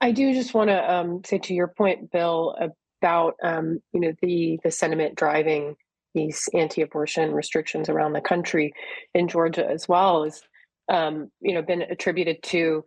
[0.00, 2.56] I do just want to um, say to your point, Bill,
[3.00, 5.76] about um, you know the the sentiment driving
[6.14, 8.72] these anti-abortion restrictions around the country
[9.14, 10.42] in Georgia as well is
[10.88, 12.84] um, you know been attributed to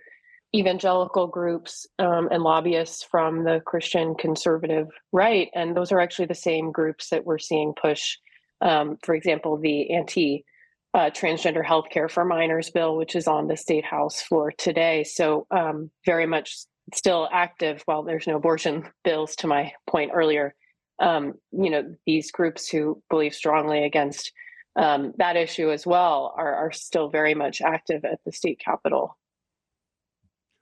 [0.55, 6.35] evangelical groups um, and lobbyists from the Christian conservative right, and those are actually the
[6.35, 8.17] same groups that we're seeing push
[8.61, 10.45] um, for example, the anti
[10.93, 15.03] uh, transgender healthcare for minors bill, which is on the state house floor today.
[15.03, 16.55] So, um, very much
[16.93, 20.53] still active while there's no abortion bills, to my point earlier.
[20.99, 24.31] Um, you know, these groups who believe strongly against
[24.75, 29.17] um, that issue as well are, are still very much active at the state capitol.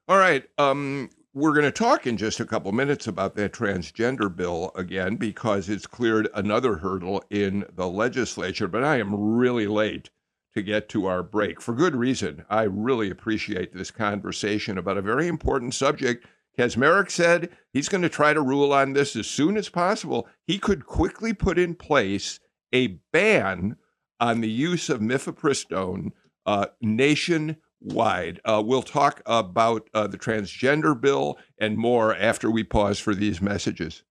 [0.08, 0.44] All right.
[0.58, 5.16] Um, we're going to talk in just a couple minutes about that transgender bill again
[5.16, 10.10] because it's cleared another hurdle in the legislature, but I am really late
[10.54, 12.44] to get to our break for good reason.
[12.50, 16.26] I really appreciate this conversation about a very important subject.
[16.60, 20.28] Kacsmaryk said he's going to try to rule on this as soon as possible.
[20.46, 22.42] He could quickly put in place
[22.74, 23.78] a ban
[24.20, 26.10] on the use of mifepristone
[26.46, 28.40] uh, nation wide.
[28.46, 33.42] Uh, we'll talk about uh, the transgender bill and more after we pause for these
[33.42, 34.04] messages.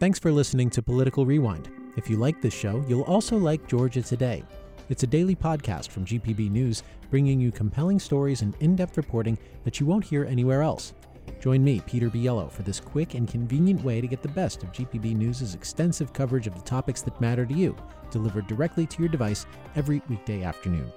[0.00, 1.68] Thanks for listening to Political Rewind.
[1.96, 4.44] If you like this show, you'll also like Georgia Today.
[4.88, 9.36] It's a daily podcast from GPB News, bringing you compelling stories and in depth reporting
[9.64, 10.94] that you won't hear anywhere else.
[11.40, 14.72] Join me, Peter Biello, for this quick and convenient way to get the best of
[14.72, 17.76] GPB News' extensive coverage of the topics that matter to you,
[18.10, 19.46] delivered directly to your device
[19.76, 20.92] every weekday afternoon.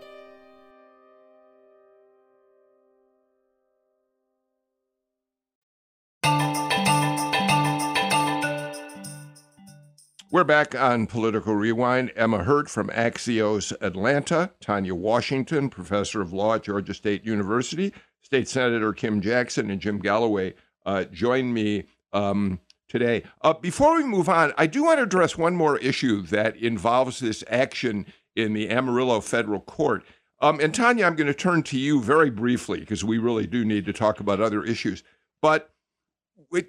[10.32, 12.14] We're back on Political Rewind.
[12.16, 17.94] Emma Hurt from Axios Atlanta, Tanya Washington, professor of law at Georgia State University,
[18.32, 20.54] State Senator Kim Jackson and Jim Galloway
[20.86, 23.24] uh, join me um, today.
[23.42, 27.20] Uh, before we move on, I do want to address one more issue that involves
[27.20, 30.06] this action in the Amarillo federal court.
[30.40, 33.66] Um, and Tanya, I'm going to turn to you very briefly because we really do
[33.66, 35.04] need to talk about other issues.
[35.42, 35.74] But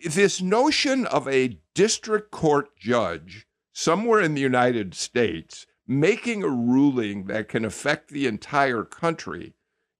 [0.05, 7.27] this notion of a district court judge somewhere in the United States making a ruling
[7.27, 9.55] that can affect the entire country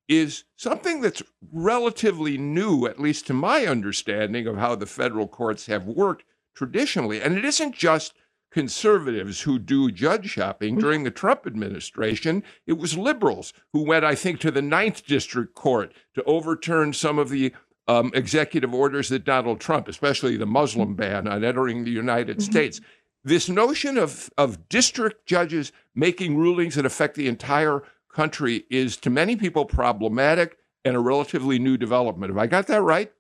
[0.09, 5.67] is something that's relatively new, at least to my understanding of how the federal courts
[5.67, 7.21] have worked traditionally.
[7.21, 8.15] And it isn't just
[8.53, 10.77] conservatives who do judge shopping.
[10.77, 15.55] During the Trump administration, it was liberals who went, I think, to the Ninth District
[15.55, 17.53] Court to overturn some of the
[17.89, 22.51] um, executive orders that Donald Trump, especially the Muslim ban on entering the United mm-hmm.
[22.53, 22.81] States.
[23.25, 29.11] This notion of, of district judges making rulings that affect the entire country is to
[29.11, 32.31] many people problematic and a relatively new development.
[32.31, 33.11] Have I got that right?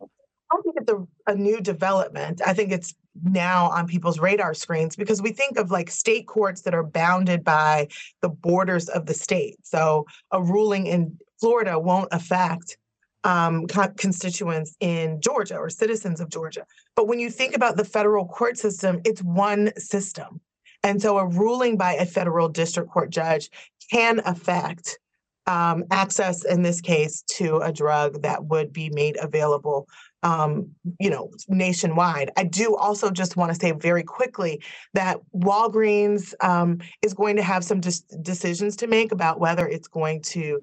[0.00, 0.06] I
[0.54, 2.42] don't think it's a, a, new development.
[2.46, 6.62] I think it's now on people's radar screens because we think of like state courts
[6.62, 7.88] that are bounded by
[8.20, 9.56] the borders of the state.
[9.62, 12.76] So a ruling in Florida won't affect
[13.24, 16.66] um, constituents in Georgia or citizens of Georgia.
[16.96, 20.40] But when you think about the federal court system, it's one system.
[20.82, 23.50] And so a ruling by a federal district court judge
[23.90, 24.98] can affect
[25.46, 29.88] um, access, in this case, to a drug that would be made available
[30.22, 32.30] um, you know, nationwide.
[32.36, 34.62] I do also just want to say very quickly
[34.94, 39.88] that Walgreens um, is going to have some dis- decisions to make about whether it's
[39.88, 40.60] going to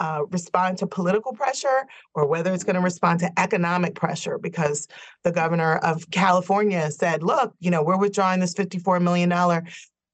[0.00, 4.88] uh, respond to political pressure or whether it's going to respond to economic pressure because
[5.24, 9.30] the governor of California said, look, you know, we're withdrawing this $54 million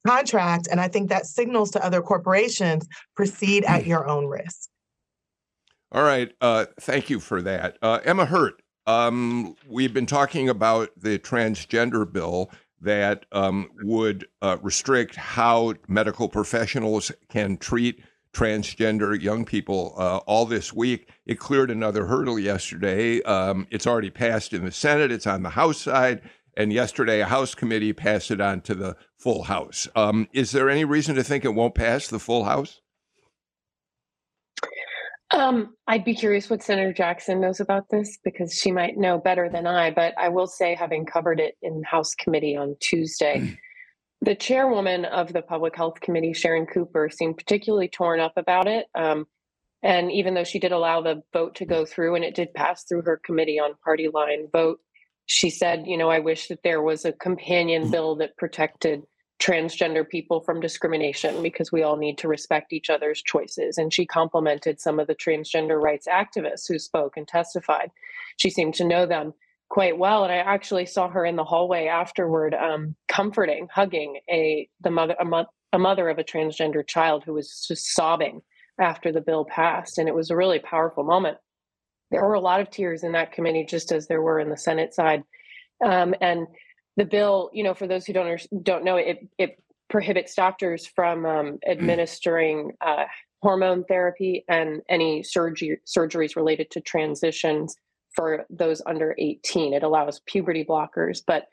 [0.06, 0.68] contract.
[0.70, 3.90] And I think that signals to other corporations proceed at hmm.
[3.90, 4.68] your own risk.
[5.92, 6.30] All right.
[6.40, 7.78] Uh, thank you for that.
[7.80, 14.56] Uh, Emma Hurt, um, we've been talking about the transgender bill that um, would uh,
[14.62, 21.10] restrict how medical professionals can treat transgender young people uh, all this week.
[21.26, 23.20] It cleared another hurdle yesterday.
[23.22, 26.22] Um, it's already passed in the Senate, it's on the House side.
[26.56, 29.86] And yesterday, a House committee passed it on to the full House.
[29.94, 32.80] Um, is there any reason to think it won't pass the full House?
[35.30, 39.50] Um, I'd be curious what Senator Jackson knows about this because she might know better
[39.50, 39.90] than I.
[39.90, 43.58] But I will say, having covered it in House committee on Tuesday, mm.
[44.22, 48.86] the chairwoman of the Public Health Committee, Sharon Cooper, seemed particularly torn up about it.
[48.94, 49.26] Um,
[49.82, 52.84] and even though she did allow the vote to go through and it did pass
[52.84, 54.80] through her committee on party line vote,
[55.26, 57.90] she said, you know, I wish that there was a companion mm.
[57.90, 59.02] bill that protected
[59.38, 63.78] transgender people from discrimination because we all need to respect each other's choices.
[63.78, 67.90] And she complimented some of the transgender rights activists who spoke and testified.
[68.36, 69.34] She seemed to know them
[69.68, 74.68] quite well, and I actually saw her in the hallway afterward, um, comforting, hugging a
[74.80, 78.40] the mother a, mo- a mother of a transgender child who was just sobbing
[78.80, 81.36] after the bill passed, and it was a really powerful moment.
[82.10, 84.56] There were a lot of tears in that committee, just as there were in the
[84.56, 85.22] Senate side,
[85.84, 86.46] um, and
[86.98, 91.24] the bill, you know, for those who don't don't know, it it prohibits doctors from
[91.24, 93.04] um, administering uh,
[93.40, 97.76] hormone therapy and any surgery surgeries related to transitions
[98.14, 99.72] for those under 18.
[99.72, 101.46] It allows puberty blockers, but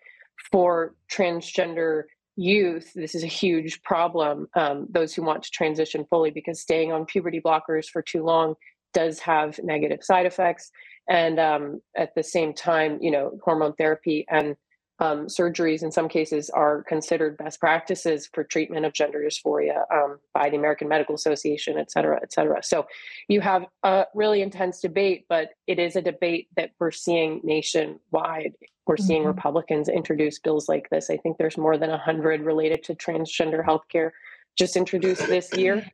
[0.51, 2.03] for transgender
[2.35, 4.47] youth, this is a huge problem.
[4.55, 8.55] Um, those who want to transition fully, because staying on puberty blockers for too long
[8.95, 10.71] does have negative side effects.
[11.07, 14.55] And um, at the same time, you know, hormone therapy and
[14.99, 20.19] um, surgeries in some cases are considered best practices for treatment of gender dysphoria um,
[20.33, 22.63] by the American Medical Association, et cetera, et cetera.
[22.63, 22.87] So
[23.27, 28.53] you have a really intense debate, but it is a debate that we're seeing nationwide.
[28.87, 29.35] We're seeing mm-hmm.
[29.35, 31.09] Republicans introduce bills like this.
[31.09, 34.11] I think there's more than 100 related to transgender healthcare
[34.57, 35.85] just introduced this year.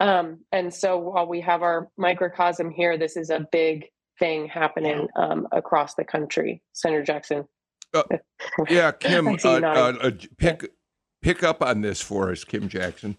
[0.00, 3.86] Um, and so while we have our microcosm here, this is a big
[4.18, 6.62] thing happening um, across the country.
[6.72, 7.46] Senator Jackson.
[7.94, 8.02] Uh,
[8.68, 10.70] yeah, Kim, uh, uh, uh, pick
[11.22, 13.16] pick up on this for us, Kim Jackson.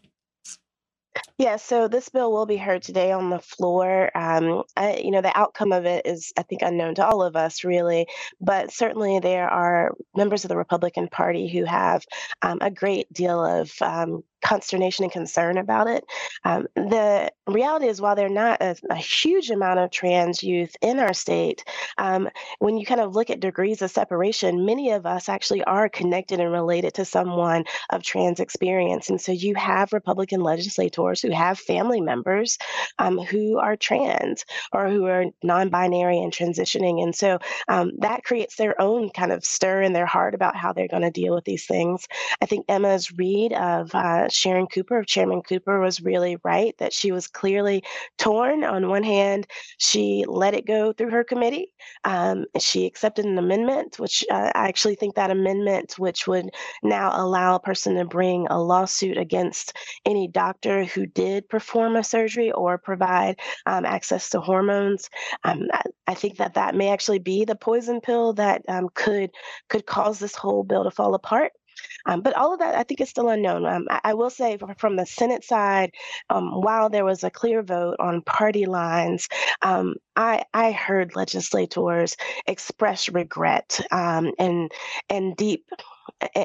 [1.37, 4.15] Yeah, so this bill will be heard today on the floor.
[4.15, 7.35] Um, I, you know, the outcome of it is, I think, unknown to all of
[7.35, 8.07] us, really.
[8.39, 12.03] But certainly, there are members of the Republican Party who have
[12.41, 16.05] um, a great deal of um, consternation and concern about it.
[16.43, 20.75] Um, the reality is, while there are not a, a, huge amount of trans youth
[20.81, 21.63] in our state,
[21.97, 22.29] um,
[22.59, 26.39] when you kind of look at degrees of separation, many of us actually are connected
[26.39, 29.09] and related to someone of trans experience.
[29.09, 32.57] And so you have Republican legislators who have family members
[32.99, 37.01] um, who are trans or who are non binary and transitioning.
[37.01, 40.73] And so um, that creates their own kind of stir in their heart about how
[40.73, 42.07] they're going to deal with these things.
[42.41, 47.11] I think Emma's read of uh, Sharon Cooper, Chairman Cooper, was really right that she
[47.11, 47.83] was clearly
[48.17, 48.63] torn.
[48.63, 49.47] On one hand,
[49.77, 51.73] she let it go through her committee.
[52.03, 56.49] Um, she accepted an amendment, which uh, I actually think that amendment, which would
[56.83, 59.73] now allow a person to bring a lawsuit against
[60.05, 65.09] any doctor who did perform a surgery or provide um, access to hormones.
[65.43, 69.31] Um, I, I, think that that may actually be the poison pill that um, could
[69.69, 71.51] could cause this whole bill to fall apart.
[72.05, 73.65] Um, but all of that, I think, is still unknown.
[73.65, 75.91] Um, I, I, will say from the Senate side,
[76.29, 79.27] um, while there was a clear vote on party lines,
[79.61, 84.71] um, I, I heard legislators express regret um, and
[85.09, 85.69] and deep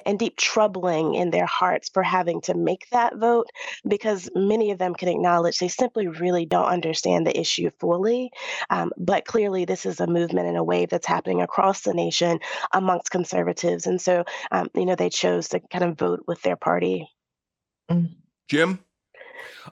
[0.04, 3.46] and deep troubling in their hearts for having to make that vote
[3.88, 8.30] because many of them can acknowledge they simply really don't understand the issue fully.
[8.68, 12.40] Um, but clearly, this is a movement and a wave that's happening across the nation
[12.72, 13.86] amongst conservatives.
[13.86, 17.08] And so, um, you know, they chose to kind of vote with their party.
[18.48, 18.80] Jim?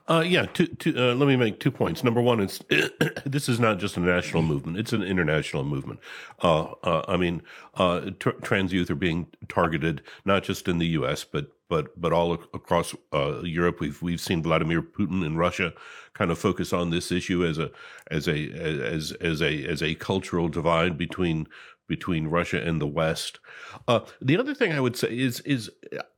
[0.08, 2.04] Uh, yeah, two, two, uh, let me make two points.
[2.04, 2.60] Number one is
[3.26, 6.00] this is not just a national movement; it's an international movement.
[6.42, 7.42] Uh, uh I mean,
[7.74, 8.10] uh,
[8.42, 11.24] trans youth are being targeted not just in the U.S.
[11.24, 13.80] but but but all across uh, Europe.
[13.80, 15.72] We've we've seen Vladimir Putin in Russia
[16.12, 17.70] kind of focus on this issue as a
[18.10, 21.46] as a as as a as a cultural divide between
[21.91, 23.41] between Russia and the West.
[23.86, 25.70] Uh, the other thing I would say is is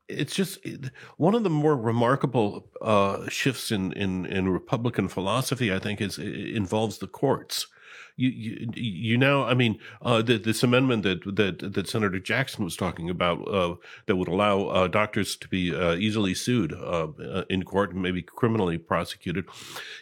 [0.06, 0.58] it's just
[1.16, 5.72] one of the more remarkable uh, shifts in, in, in Republican philosophy.
[5.72, 7.66] I think is involves the courts.
[8.16, 12.62] You, you, you now, I mean, uh, the, this amendment that, that that Senator Jackson
[12.62, 17.08] was talking about uh, that would allow uh, doctors to be uh, easily sued uh,
[17.48, 19.46] in court and maybe criminally prosecuted.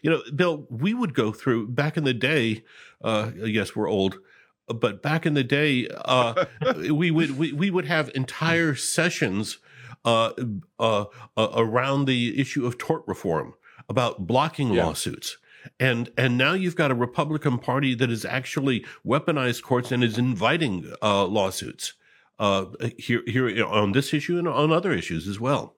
[0.03, 2.64] You know, Bill, we would go through back in the day.
[3.05, 4.18] yes, we're old
[4.66, 6.46] but back in the day, uh,
[6.90, 9.58] we would we, we would have entire sessions
[10.04, 10.32] uh,
[10.78, 11.04] uh,
[11.36, 13.54] uh, around the issue of tort reform.
[13.90, 14.86] about blocking yeah.
[14.86, 15.36] lawsuits.
[15.78, 20.16] And and now you've got a Republican Party that has actually weaponized courts and is
[20.16, 21.94] inviting uh, lawsuits
[22.38, 25.76] uh, here here on this issue and on other issues as well.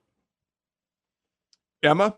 [1.82, 2.16] Emma,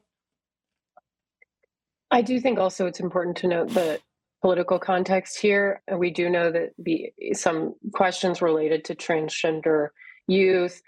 [2.10, 3.98] I do think also it's important to note the
[4.44, 5.80] political context here.
[5.88, 9.88] and We do know that be some questions related to transgender
[10.28, 10.82] youth,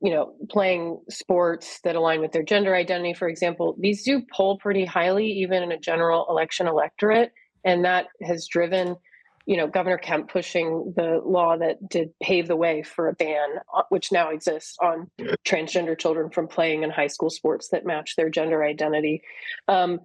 [0.00, 4.56] you know, playing sports that align with their gender identity, for example, these do poll
[4.56, 7.32] pretty highly, even in a general election electorate.
[7.66, 8.96] And that has driven,
[9.44, 13.46] you know, Governor Kemp pushing the law that did pave the way for a ban,
[13.76, 15.10] uh, which now exists on
[15.44, 19.20] transgender children from playing in high school sports that match their gender identity.
[19.68, 20.00] Um,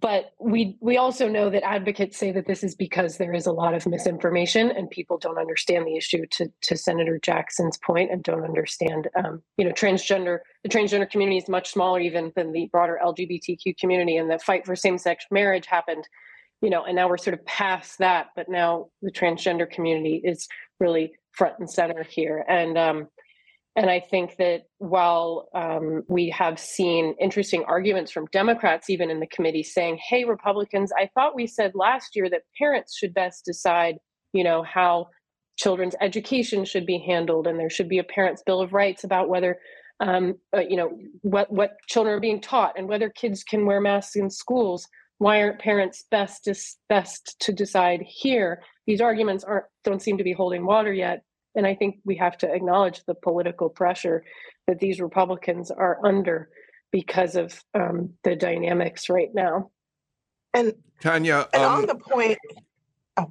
[0.00, 3.52] but we we also know that advocates say that this is because there is a
[3.52, 8.22] lot of misinformation and people don't understand the issue to to senator jackson's point and
[8.22, 12.68] don't understand um, you know transgender the transgender community is much smaller even than the
[12.72, 16.06] broader lgbtq community and the fight for same-sex marriage happened
[16.60, 20.48] you know and now we're sort of past that but now the transgender community is
[20.80, 22.44] really front and center here.
[22.48, 23.08] And um,
[23.78, 29.20] and I think that while um, we have seen interesting arguments from Democrats, even in
[29.20, 33.44] the committee, saying, "Hey, Republicans, I thought we said last year that parents should best
[33.44, 33.98] decide,
[34.32, 35.10] you know, how
[35.56, 39.28] children's education should be handled, and there should be a parents' bill of rights about
[39.28, 39.60] whether,
[40.00, 43.80] um, uh, you know, what what children are being taught and whether kids can wear
[43.80, 44.88] masks in schools.
[45.18, 46.56] Why aren't parents best to,
[46.88, 51.22] best to decide here?" These arguments aren't don't seem to be holding water yet
[51.54, 54.24] and I think we have to acknowledge the political pressure
[54.66, 56.50] that these Republicans are under
[56.90, 59.70] because of um, the dynamics right now.
[60.54, 62.38] And Tanya, and um, on the point,
[63.16, 63.30] oh,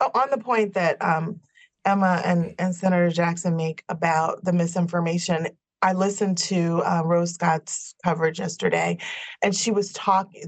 [0.00, 1.40] oh, on the point that um,
[1.84, 5.48] Emma and, and Senator Jackson make about the misinformation,
[5.82, 8.98] I listened to uh, Rose Scott's coverage yesterday,
[9.42, 10.44] and she was talking.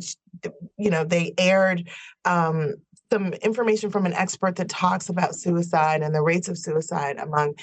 [0.76, 1.88] You know, they aired
[2.24, 2.74] um,
[3.12, 7.54] some information from an expert that talks about suicide and the rates of suicide among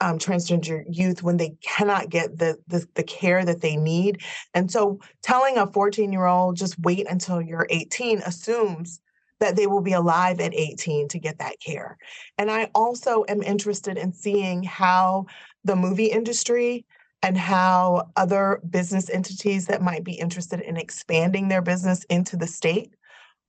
[0.00, 4.20] um, transgender youth when they cannot get the, the, the care that they need.
[4.52, 9.00] And so, telling a 14 year old just wait until you're 18 assumes
[9.38, 11.96] that they will be alive at 18 to get that care.
[12.36, 15.26] And I also am interested in seeing how
[15.62, 16.84] the movie industry
[17.22, 22.48] and how other business entities that might be interested in expanding their business into the
[22.48, 22.95] state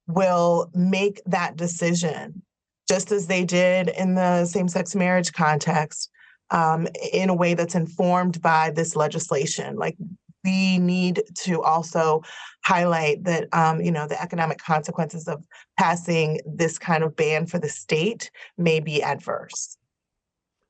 [0.08, 2.42] will make that decision,
[2.88, 6.10] just as they did in the same sex marriage context,
[6.52, 9.76] um, in a way that's informed by this legislation.
[9.76, 9.98] Like,
[10.44, 12.24] we need to also
[12.64, 15.46] highlight that um, you know the economic consequences of
[15.78, 19.78] passing this kind of ban for the state may be adverse.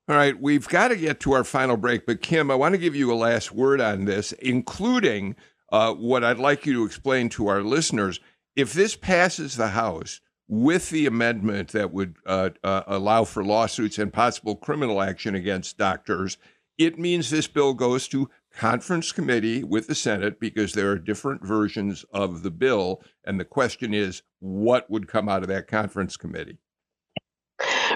[0.09, 2.77] All right, we've got to get to our final break, but Kim, I want to
[2.77, 5.35] give you a last word on this, including
[5.71, 8.21] uh, what I'd like you to explain to our listeners
[8.57, 13.99] if this passes the House with the amendment that would uh, uh, allow for lawsuits
[13.99, 16.37] and possible criminal action against doctors,
[16.77, 21.45] it means this bill goes to conference committee with the Senate because there are different
[21.45, 23.03] versions of the bill.
[23.23, 26.57] And the question is, what would come out of that conference committee?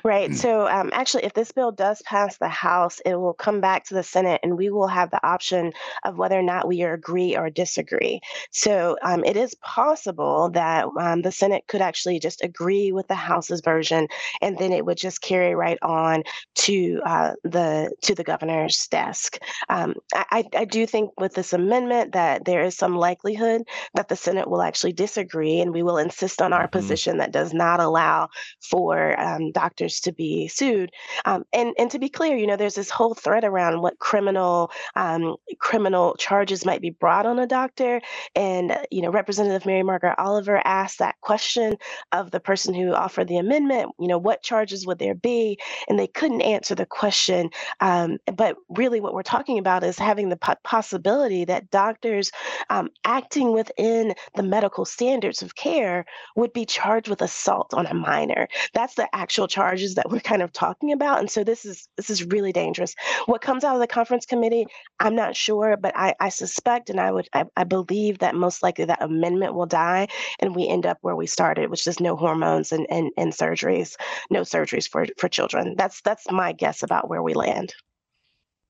[0.04, 0.32] Right.
[0.32, 0.36] Mm.
[0.36, 3.94] So, um, actually, if this bill does pass the House, it will come back to
[3.94, 5.74] the Senate and we will have the option
[6.04, 8.22] of whether or not we agree or disagree.
[8.52, 13.16] So, um, it is possible that um, the Senate could actually just agree with the
[13.16, 14.08] House's version
[14.42, 16.24] and then it would just carry right on
[16.56, 19.38] to uh, the to the governor's desk.
[19.70, 24.16] Um, I, I do think with this amendment that there is some likelihood that the
[24.16, 26.72] Senate will actually disagree and we will insist on our mm-hmm.
[26.72, 28.30] position that does not allow
[28.62, 29.52] for um,
[29.92, 30.92] doctors to be sued.
[31.26, 34.72] Um, and and to be clear, you know, there's this whole thread around what criminal
[34.96, 38.02] um, criminal charges might be brought on a doctor.
[38.36, 41.78] And you know, Representative Mary Margaret Oliver asked that question
[42.12, 43.92] of the person who offered the amendment.
[44.00, 45.60] You know, what charges would there be?
[45.88, 47.50] And they couldn't answer the question.
[47.80, 52.32] Um, but really, what we're talking about is having the possibility that doctors
[52.70, 57.94] um, acting within the medical standards of care would be charged with assault on a
[57.94, 58.48] minor.
[58.74, 61.20] That's the actual charge charges that we're kind of talking about.
[61.20, 62.96] And so this is this is really dangerous.
[63.26, 64.66] What comes out of the conference committee,
[65.00, 68.64] I'm not sure, but I, I suspect and I would I, I believe that most
[68.64, 70.08] likely that amendment will die
[70.40, 73.96] and we end up where we started, which is no hormones and, and, and surgeries,
[74.30, 75.76] no surgeries for, for children.
[75.78, 77.74] That's that's my guess about where we land.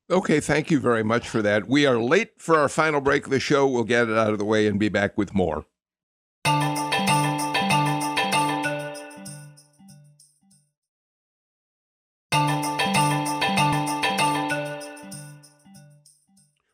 [0.09, 1.69] Okay, thank you very much for that.
[1.69, 3.65] We are late for our final break of the show.
[3.65, 5.65] We'll get it out of the way and be back with more.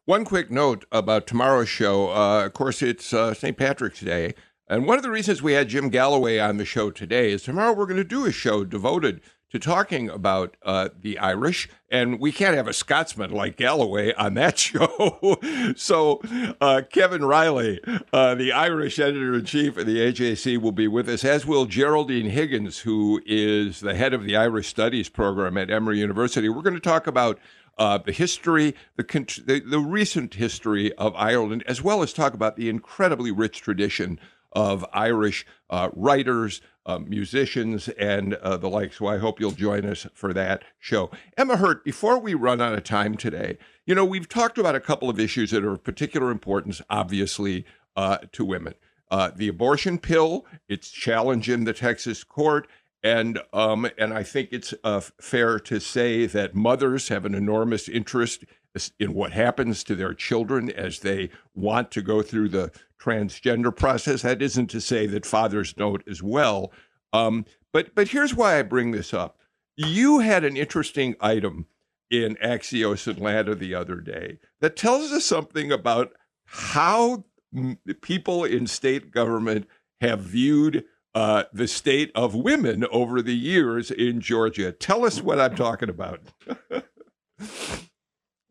[0.08, 2.12] One quick note about tomorrow's show.
[2.12, 3.58] Uh, of course, it's uh, St.
[3.58, 4.36] Patrick's Day.
[4.70, 7.74] And one of the reasons we had Jim Galloway on the show today is tomorrow
[7.74, 11.68] we're going to do a show devoted to talking about uh, the Irish.
[11.89, 15.39] And we can't have a Scotsman like Galloway on that show.
[15.76, 16.22] so
[16.62, 17.82] uh, Kevin Riley,
[18.14, 21.66] uh, the Irish editor in chief of the AJC, will be with us, as will
[21.66, 26.47] Geraldine Higgins, who is the head of the Irish Studies program at Emory University.
[26.47, 27.39] We're going to talk about
[27.78, 29.03] uh, the history, the,
[29.45, 34.19] the, the recent history of Ireland, as well as talk about the incredibly rich tradition
[34.51, 38.93] of Irish uh, writers, uh, musicians, and uh, the like.
[38.93, 41.11] So I hope you'll join us for that show.
[41.38, 44.80] Emma Hurt, before we run out of time today, you know, we've talked about a
[44.80, 47.65] couple of issues that are of particular importance, obviously,
[47.95, 48.73] uh, to women.
[49.09, 52.67] Uh, the abortion pill, its challenge in the Texas court,
[53.03, 57.87] and um, and I think it's uh, fair to say that mothers have an enormous
[57.87, 58.43] interest
[58.99, 64.21] in what happens to their children as they want to go through the transgender process.
[64.21, 66.71] That isn't to say that fathers don't as well.
[67.13, 69.39] Um, but but here's why I bring this up.
[69.75, 71.67] You had an interesting item
[72.09, 76.13] in Axios Atlanta the other day that tells us something about
[76.45, 77.25] how
[78.01, 79.67] people in state government
[80.01, 80.85] have viewed
[81.18, 84.72] uh, the state of women over the years in Georgia.
[84.72, 86.22] Tell us what I'm talking about.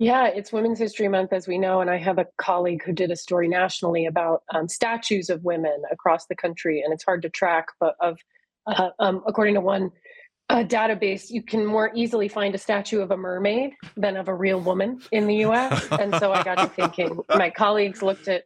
[0.00, 3.12] yeah, it's Women's History Month, as we know, and I have a colleague who did
[3.12, 7.28] a story nationally about um, statues of women across the country, and it's hard to
[7.28, 8.18] track, but of
[8.66, 9.92] uh, um, according to one
[10.48, 14.34] a database, you can more easily find a statue of a mermaid than of a
[14.34, 15.88] real woman in the U.S.
[15.90, 17.18] And so I got to thinking.
[17.36, 18.44] My colleagues looked at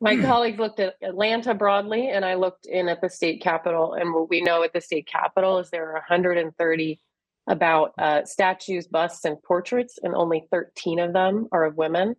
[0.00, 3.92] my colleagues looked at Atlanta broadly, and I looked in at the state capitol.
[3.92, 7.00] And what we know at the state capitol is there are 130
[7.46, 12.16] about uh, statues, busts, and portraits, and only 13 of them are of women.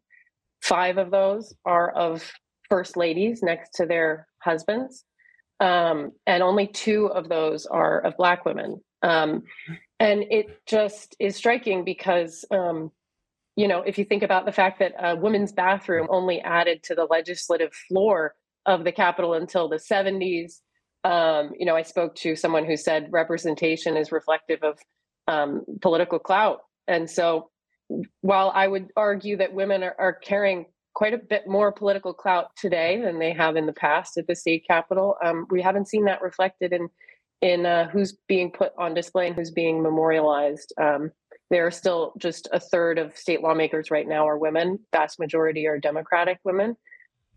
[0.62, 2.32] Five of those are of
[2.70, 5.04] first ladies next to their husbands.
[5.60, 9.44] Um, and only two of those are of black women um,
[10.00, 12.92] and it just is striking because, um,
[13.56, 16.96] you know, if you think about the fact that a women's bathroom only added to
[16.96, 18.34] the legislative floor
[18.66, 20.60] of the Capitol until the 70s,
[21.04, 24.80] um, you know, I spoke to someone who said representation is reflective of
[25.28, 26.62] um, political clout.
[26.88, 27.52] And so
[28.22, 32.48] while I would argue that women are, are carrying quite a bit more political clout
[32.58, 35.16] today than they have in the past at the state capitol.
[35.24, 36.90] Um, we haven't seen that reflected in
[37.42, 40.74] in uh, who's being put on display and who's being memorialized.
[40.82, 41.12] Um,
[41.52, 44.80] there are still just a third of state lawmakers right now are women.
[44.92, 46.76] Vast majority are Democratic women.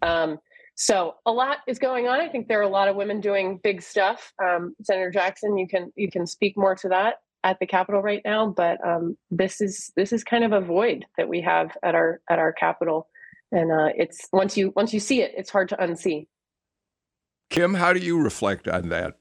[0.01, 0.39] Um,
[0.77, 2.21] so a lot is going on.
[2.21, 4.33] I think there are a lot of women doing big stuff.
[4.43, 8.23] Um, Senator Jackson, you can you can speak more to that at the Capitol right
[8.25, 11.95] now, but um, this is this is kind of a void that we have at
[11.95, 13.09] our at our Capitol,
[13.51, 16.27] and uh, it's once you once you see it, it's hard to unsee.
[17.51, 19.15] Kim, how do you reflect on that?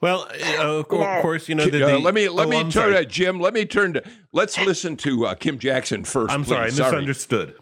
[0.00, 0.28] Well,
[0.58, 1.64] uh, of, course, you know.
[1.64, 3.40] The, the, uh, let me let oh, me I'm turn to Jim.
[3.40, 4.02] Let me turn to.
[4.32, 6.32] Let's listen to uh, Kim Jackson first.
[6.32, 6.48] I'm please.
[6.48, 7.54] sorry, I misunderstood.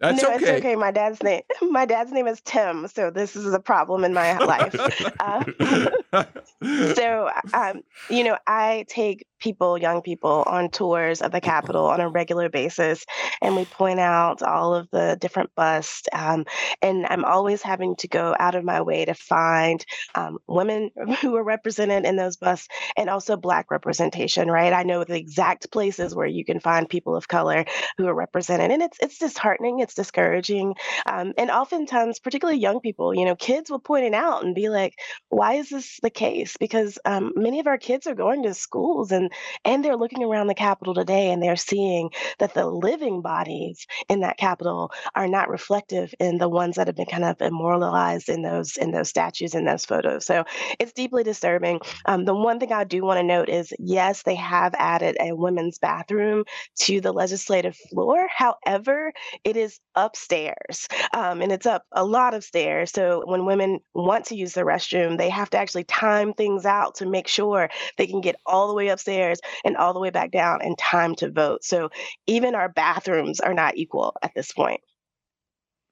[0.00, 0.36] That's no, okay.
[0.36, 0.76] it's okay.
[0.76, 4.38] My dad's name, my dad's name is Tim, so this is a problem in my
[4.38, 4.74] life.
[5.20, 6.24] uh,
[6.94, 12.00] so, um, you know, I take people, young people, on tours of the Capitol on
[12.00, 13.04] a regular basis,
[13.42, 16.08] and we point out all of the different busts.
[16.12, 16.46] Um,
[16.82, 19.84] and I'm always having to go out of my way to find
[20.14, 20.90] um, women
[21.22, 24.50] who are represented in those busts, and also Black representation.
[24.50, 24.72] Right?
[24.72, 27.64] I know the exact places where you can find people of color
[27.98, 29.80] who are represented, and it's it's disheartening.
[29.80, 30.74] It's discouraging,
[31.06, 34.68] um, and oftentimes, particularly young people, you know, kids will point it out and be
[34.68, 34.94] like,
[35.28, 39.12] "Why is this the case?" Because um, many of our kids are going to schools
[39.12, 39.27] and
[39.64, 44.20] and they're looking around the Capitol today and they're seeing that the living bodies in
[44.20, 48.42] that Capitol are not reflective in the ones that have been kind of immortalized in
[48.42, 50.24] those in those statues in those photos.
[50.24, 50.44] So
[50.78, 51.80] it's deeply disturbing.
[52.06, 55.34] Um, the one thing I do want to note is yes, they have added a
[55.34, 56.44] women's bathroom
[56.80, 58.28] to the legislative floor.
[58.28, 59.12] However,
[59.44, 62.90] it is upstairs um, and it's up a lot of stairs.
[62.92, 66.96] So when women want to use the restroom, they have to actually time things out
[66.96, 69.17] to make sure they can get all the way upstairs
[69.64, 71.64] and all the way back down in time to vote.
[71.64, 71.90] So
[72.26, 74.80] even our bathrooms are not equal at this point.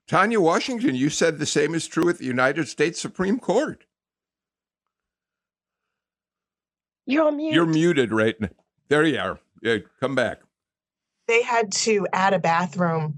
[0.09, 3.85] Tanya Washington, you said the same is true at the United States Supreme Court.
[7.07, 7.55] You're on mute.
[7.55, 8.51] You're muted right now.
[8.89, 9.41] There you are.
[9.63, 10.41] Yeah, come back.
[11.27, 13.15] They had to add a bathroom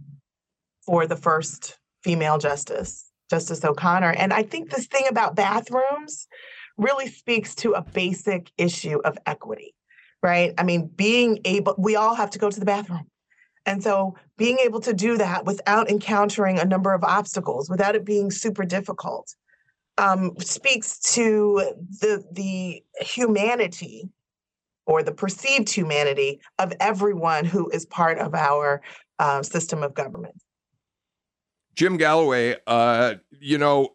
[0.82, 4.12] for the first female justice, Justice O'Connor.
[4.12, 6.26] And I think this thing about bathrooms
[6.78, 9.74] really speaks to a basic issue of equity,
[10.22, 10.52] right?
[10.58, 13.06] I mean, being able, we all have to go to the bathroom.
[13.66, 18.04] And so being able to do that without encountering a number of obstacles, without it
[18.04, 19.34] being super difficult,
[19.98, 24.08] um, speaks to the the humanity
[24.86, 28.80] or the perceived humanity of everyone who is part of our
[29.18, 30.34] uh, system of government.
[31.74, 33.90] Jim Galloway, uh, you know,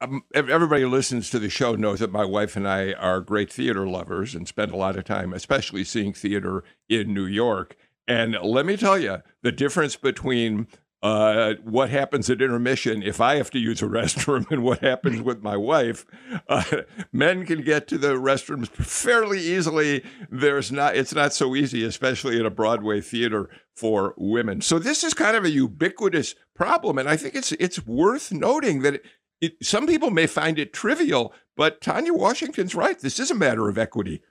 [0.00, 3.52] um, everybody who listens to the show knows that my wife and I are great
[3.52, 7.76] theater lovers and spend a lot of time, especially seeing theater in New York.
[8.06, 10.68] And let me tell you, the difference between
[11.02, 15.22] uh, what happens at intermission if I have to use a restroom and what happens
[15.22, 16.06] with my wife.
[16.48, 16.64] Uh,
[17.12, 20.04] men can get to the restrooms fairly easily.
[20.30, 24.60] There's not, it's not so easy, especially in a Broadway theater for women.
[24.62, 28.82] So this is kind of a ubiquitous problem, and I think it's it's worth noting
[28.82, 29.02] that.
[29.40, 32.98] It, some people may find it trivial, but Tanya Washington's right.
[32.98, 34.22] This is a matter of equity.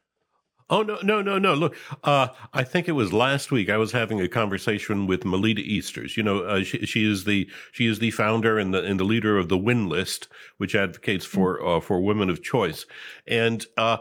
[0.68, 1.54] Oh no no no no!
[1.54, 3.70] Look, uh, I think it was last week.
[3.70, 6.18] I was having a conversation with Melita Easters.
[6.18, 9.04] You know, uh, she, she is the she is the founder and the and the
[9.04, 10.28] leader of the Win List,
[10.58, 12.88] which advocates for uh, for women of choice.
[13.28, 13.98] And uh,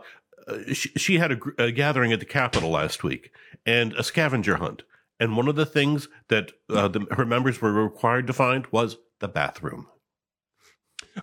[0.72, 3.30] she, she had a, a gathering at the Capitol last week
[3.66, 4.84] and a scavenger hunt.
[5.20, 8.96] And one of the things that uh, the, her members were required to find was
[9.20, 9.86] the bathroom.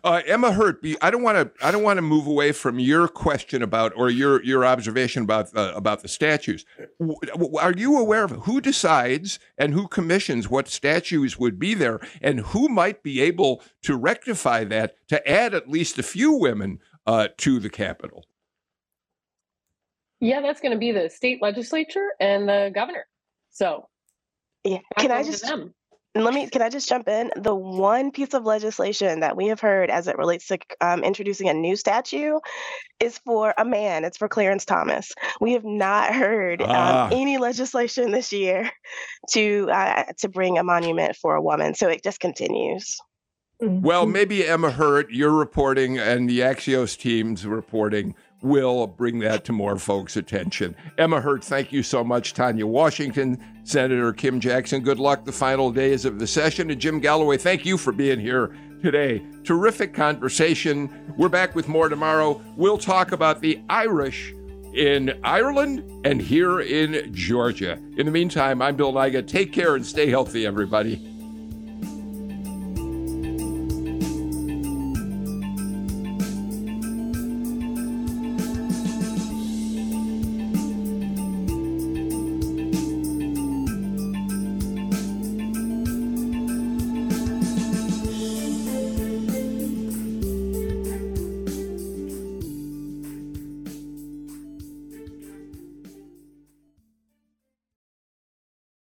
[0.03, 1.65] Uh, Emma Hurt, I don't want to.
[1.65, 5.55] I don't want to move away from your question about or your your observation about
[5.55, 6.65] uh, about the statues.
[7.59, 12.39] Are you aware of who decides and who commissions what statues would be there, and
[12.39, 17.27] who might be able to rectify that to add at least a few women uh,
[17.37, 18.25] to the Capitol?
[20.21, 23.07] Yeah, that's going to be the state legislature and the governor.
[23.49, 23.89] So,
[24.63, 25.73] yeah, can I just them
[26.16, 27.32] let me can i just jump in?
[27.36, 31.47] The one piece of legislation that we have heard as it relates to um, introducing
[31.47, 32.39] a new statue
[32.99, 34.03] is for a man.
[34.03, 35.14] It's for clarence thomas.
[35.39, 37.09] We have not heard um, ah.
[37.12, 38.70] any legislation this year
[39.32, 41.76] to uh, to bring a monument for a woman.
[41.76, 42.97] So it just continues.
[43.62, 49.51] Well maybe emma hurt your reporting and the axios team's reporting will bring that to
[49.51, 50.75] more folks' attention.
[50.97, 52.33] Emma Hurt, thank you so much.
[52.33, 56.71] Tanya Washington, Senator Kim Jackson, good luck the final days of the session.
[56.71, 59.21] And Jim Galloway, thank you for being here today.
[59.43, 61.13] Terrific conversation.
[61.17, 62.41] We're back with more tomorrow.
[62.55, 64.33] We'll talk about the Irish
[64.73, 67.77] in Ireland and here in Georgia.
[67.97, 69.27] In the meantime, I'm Bill Nigut.
[69.27, 71.11] Take care and stay healthy, everybody.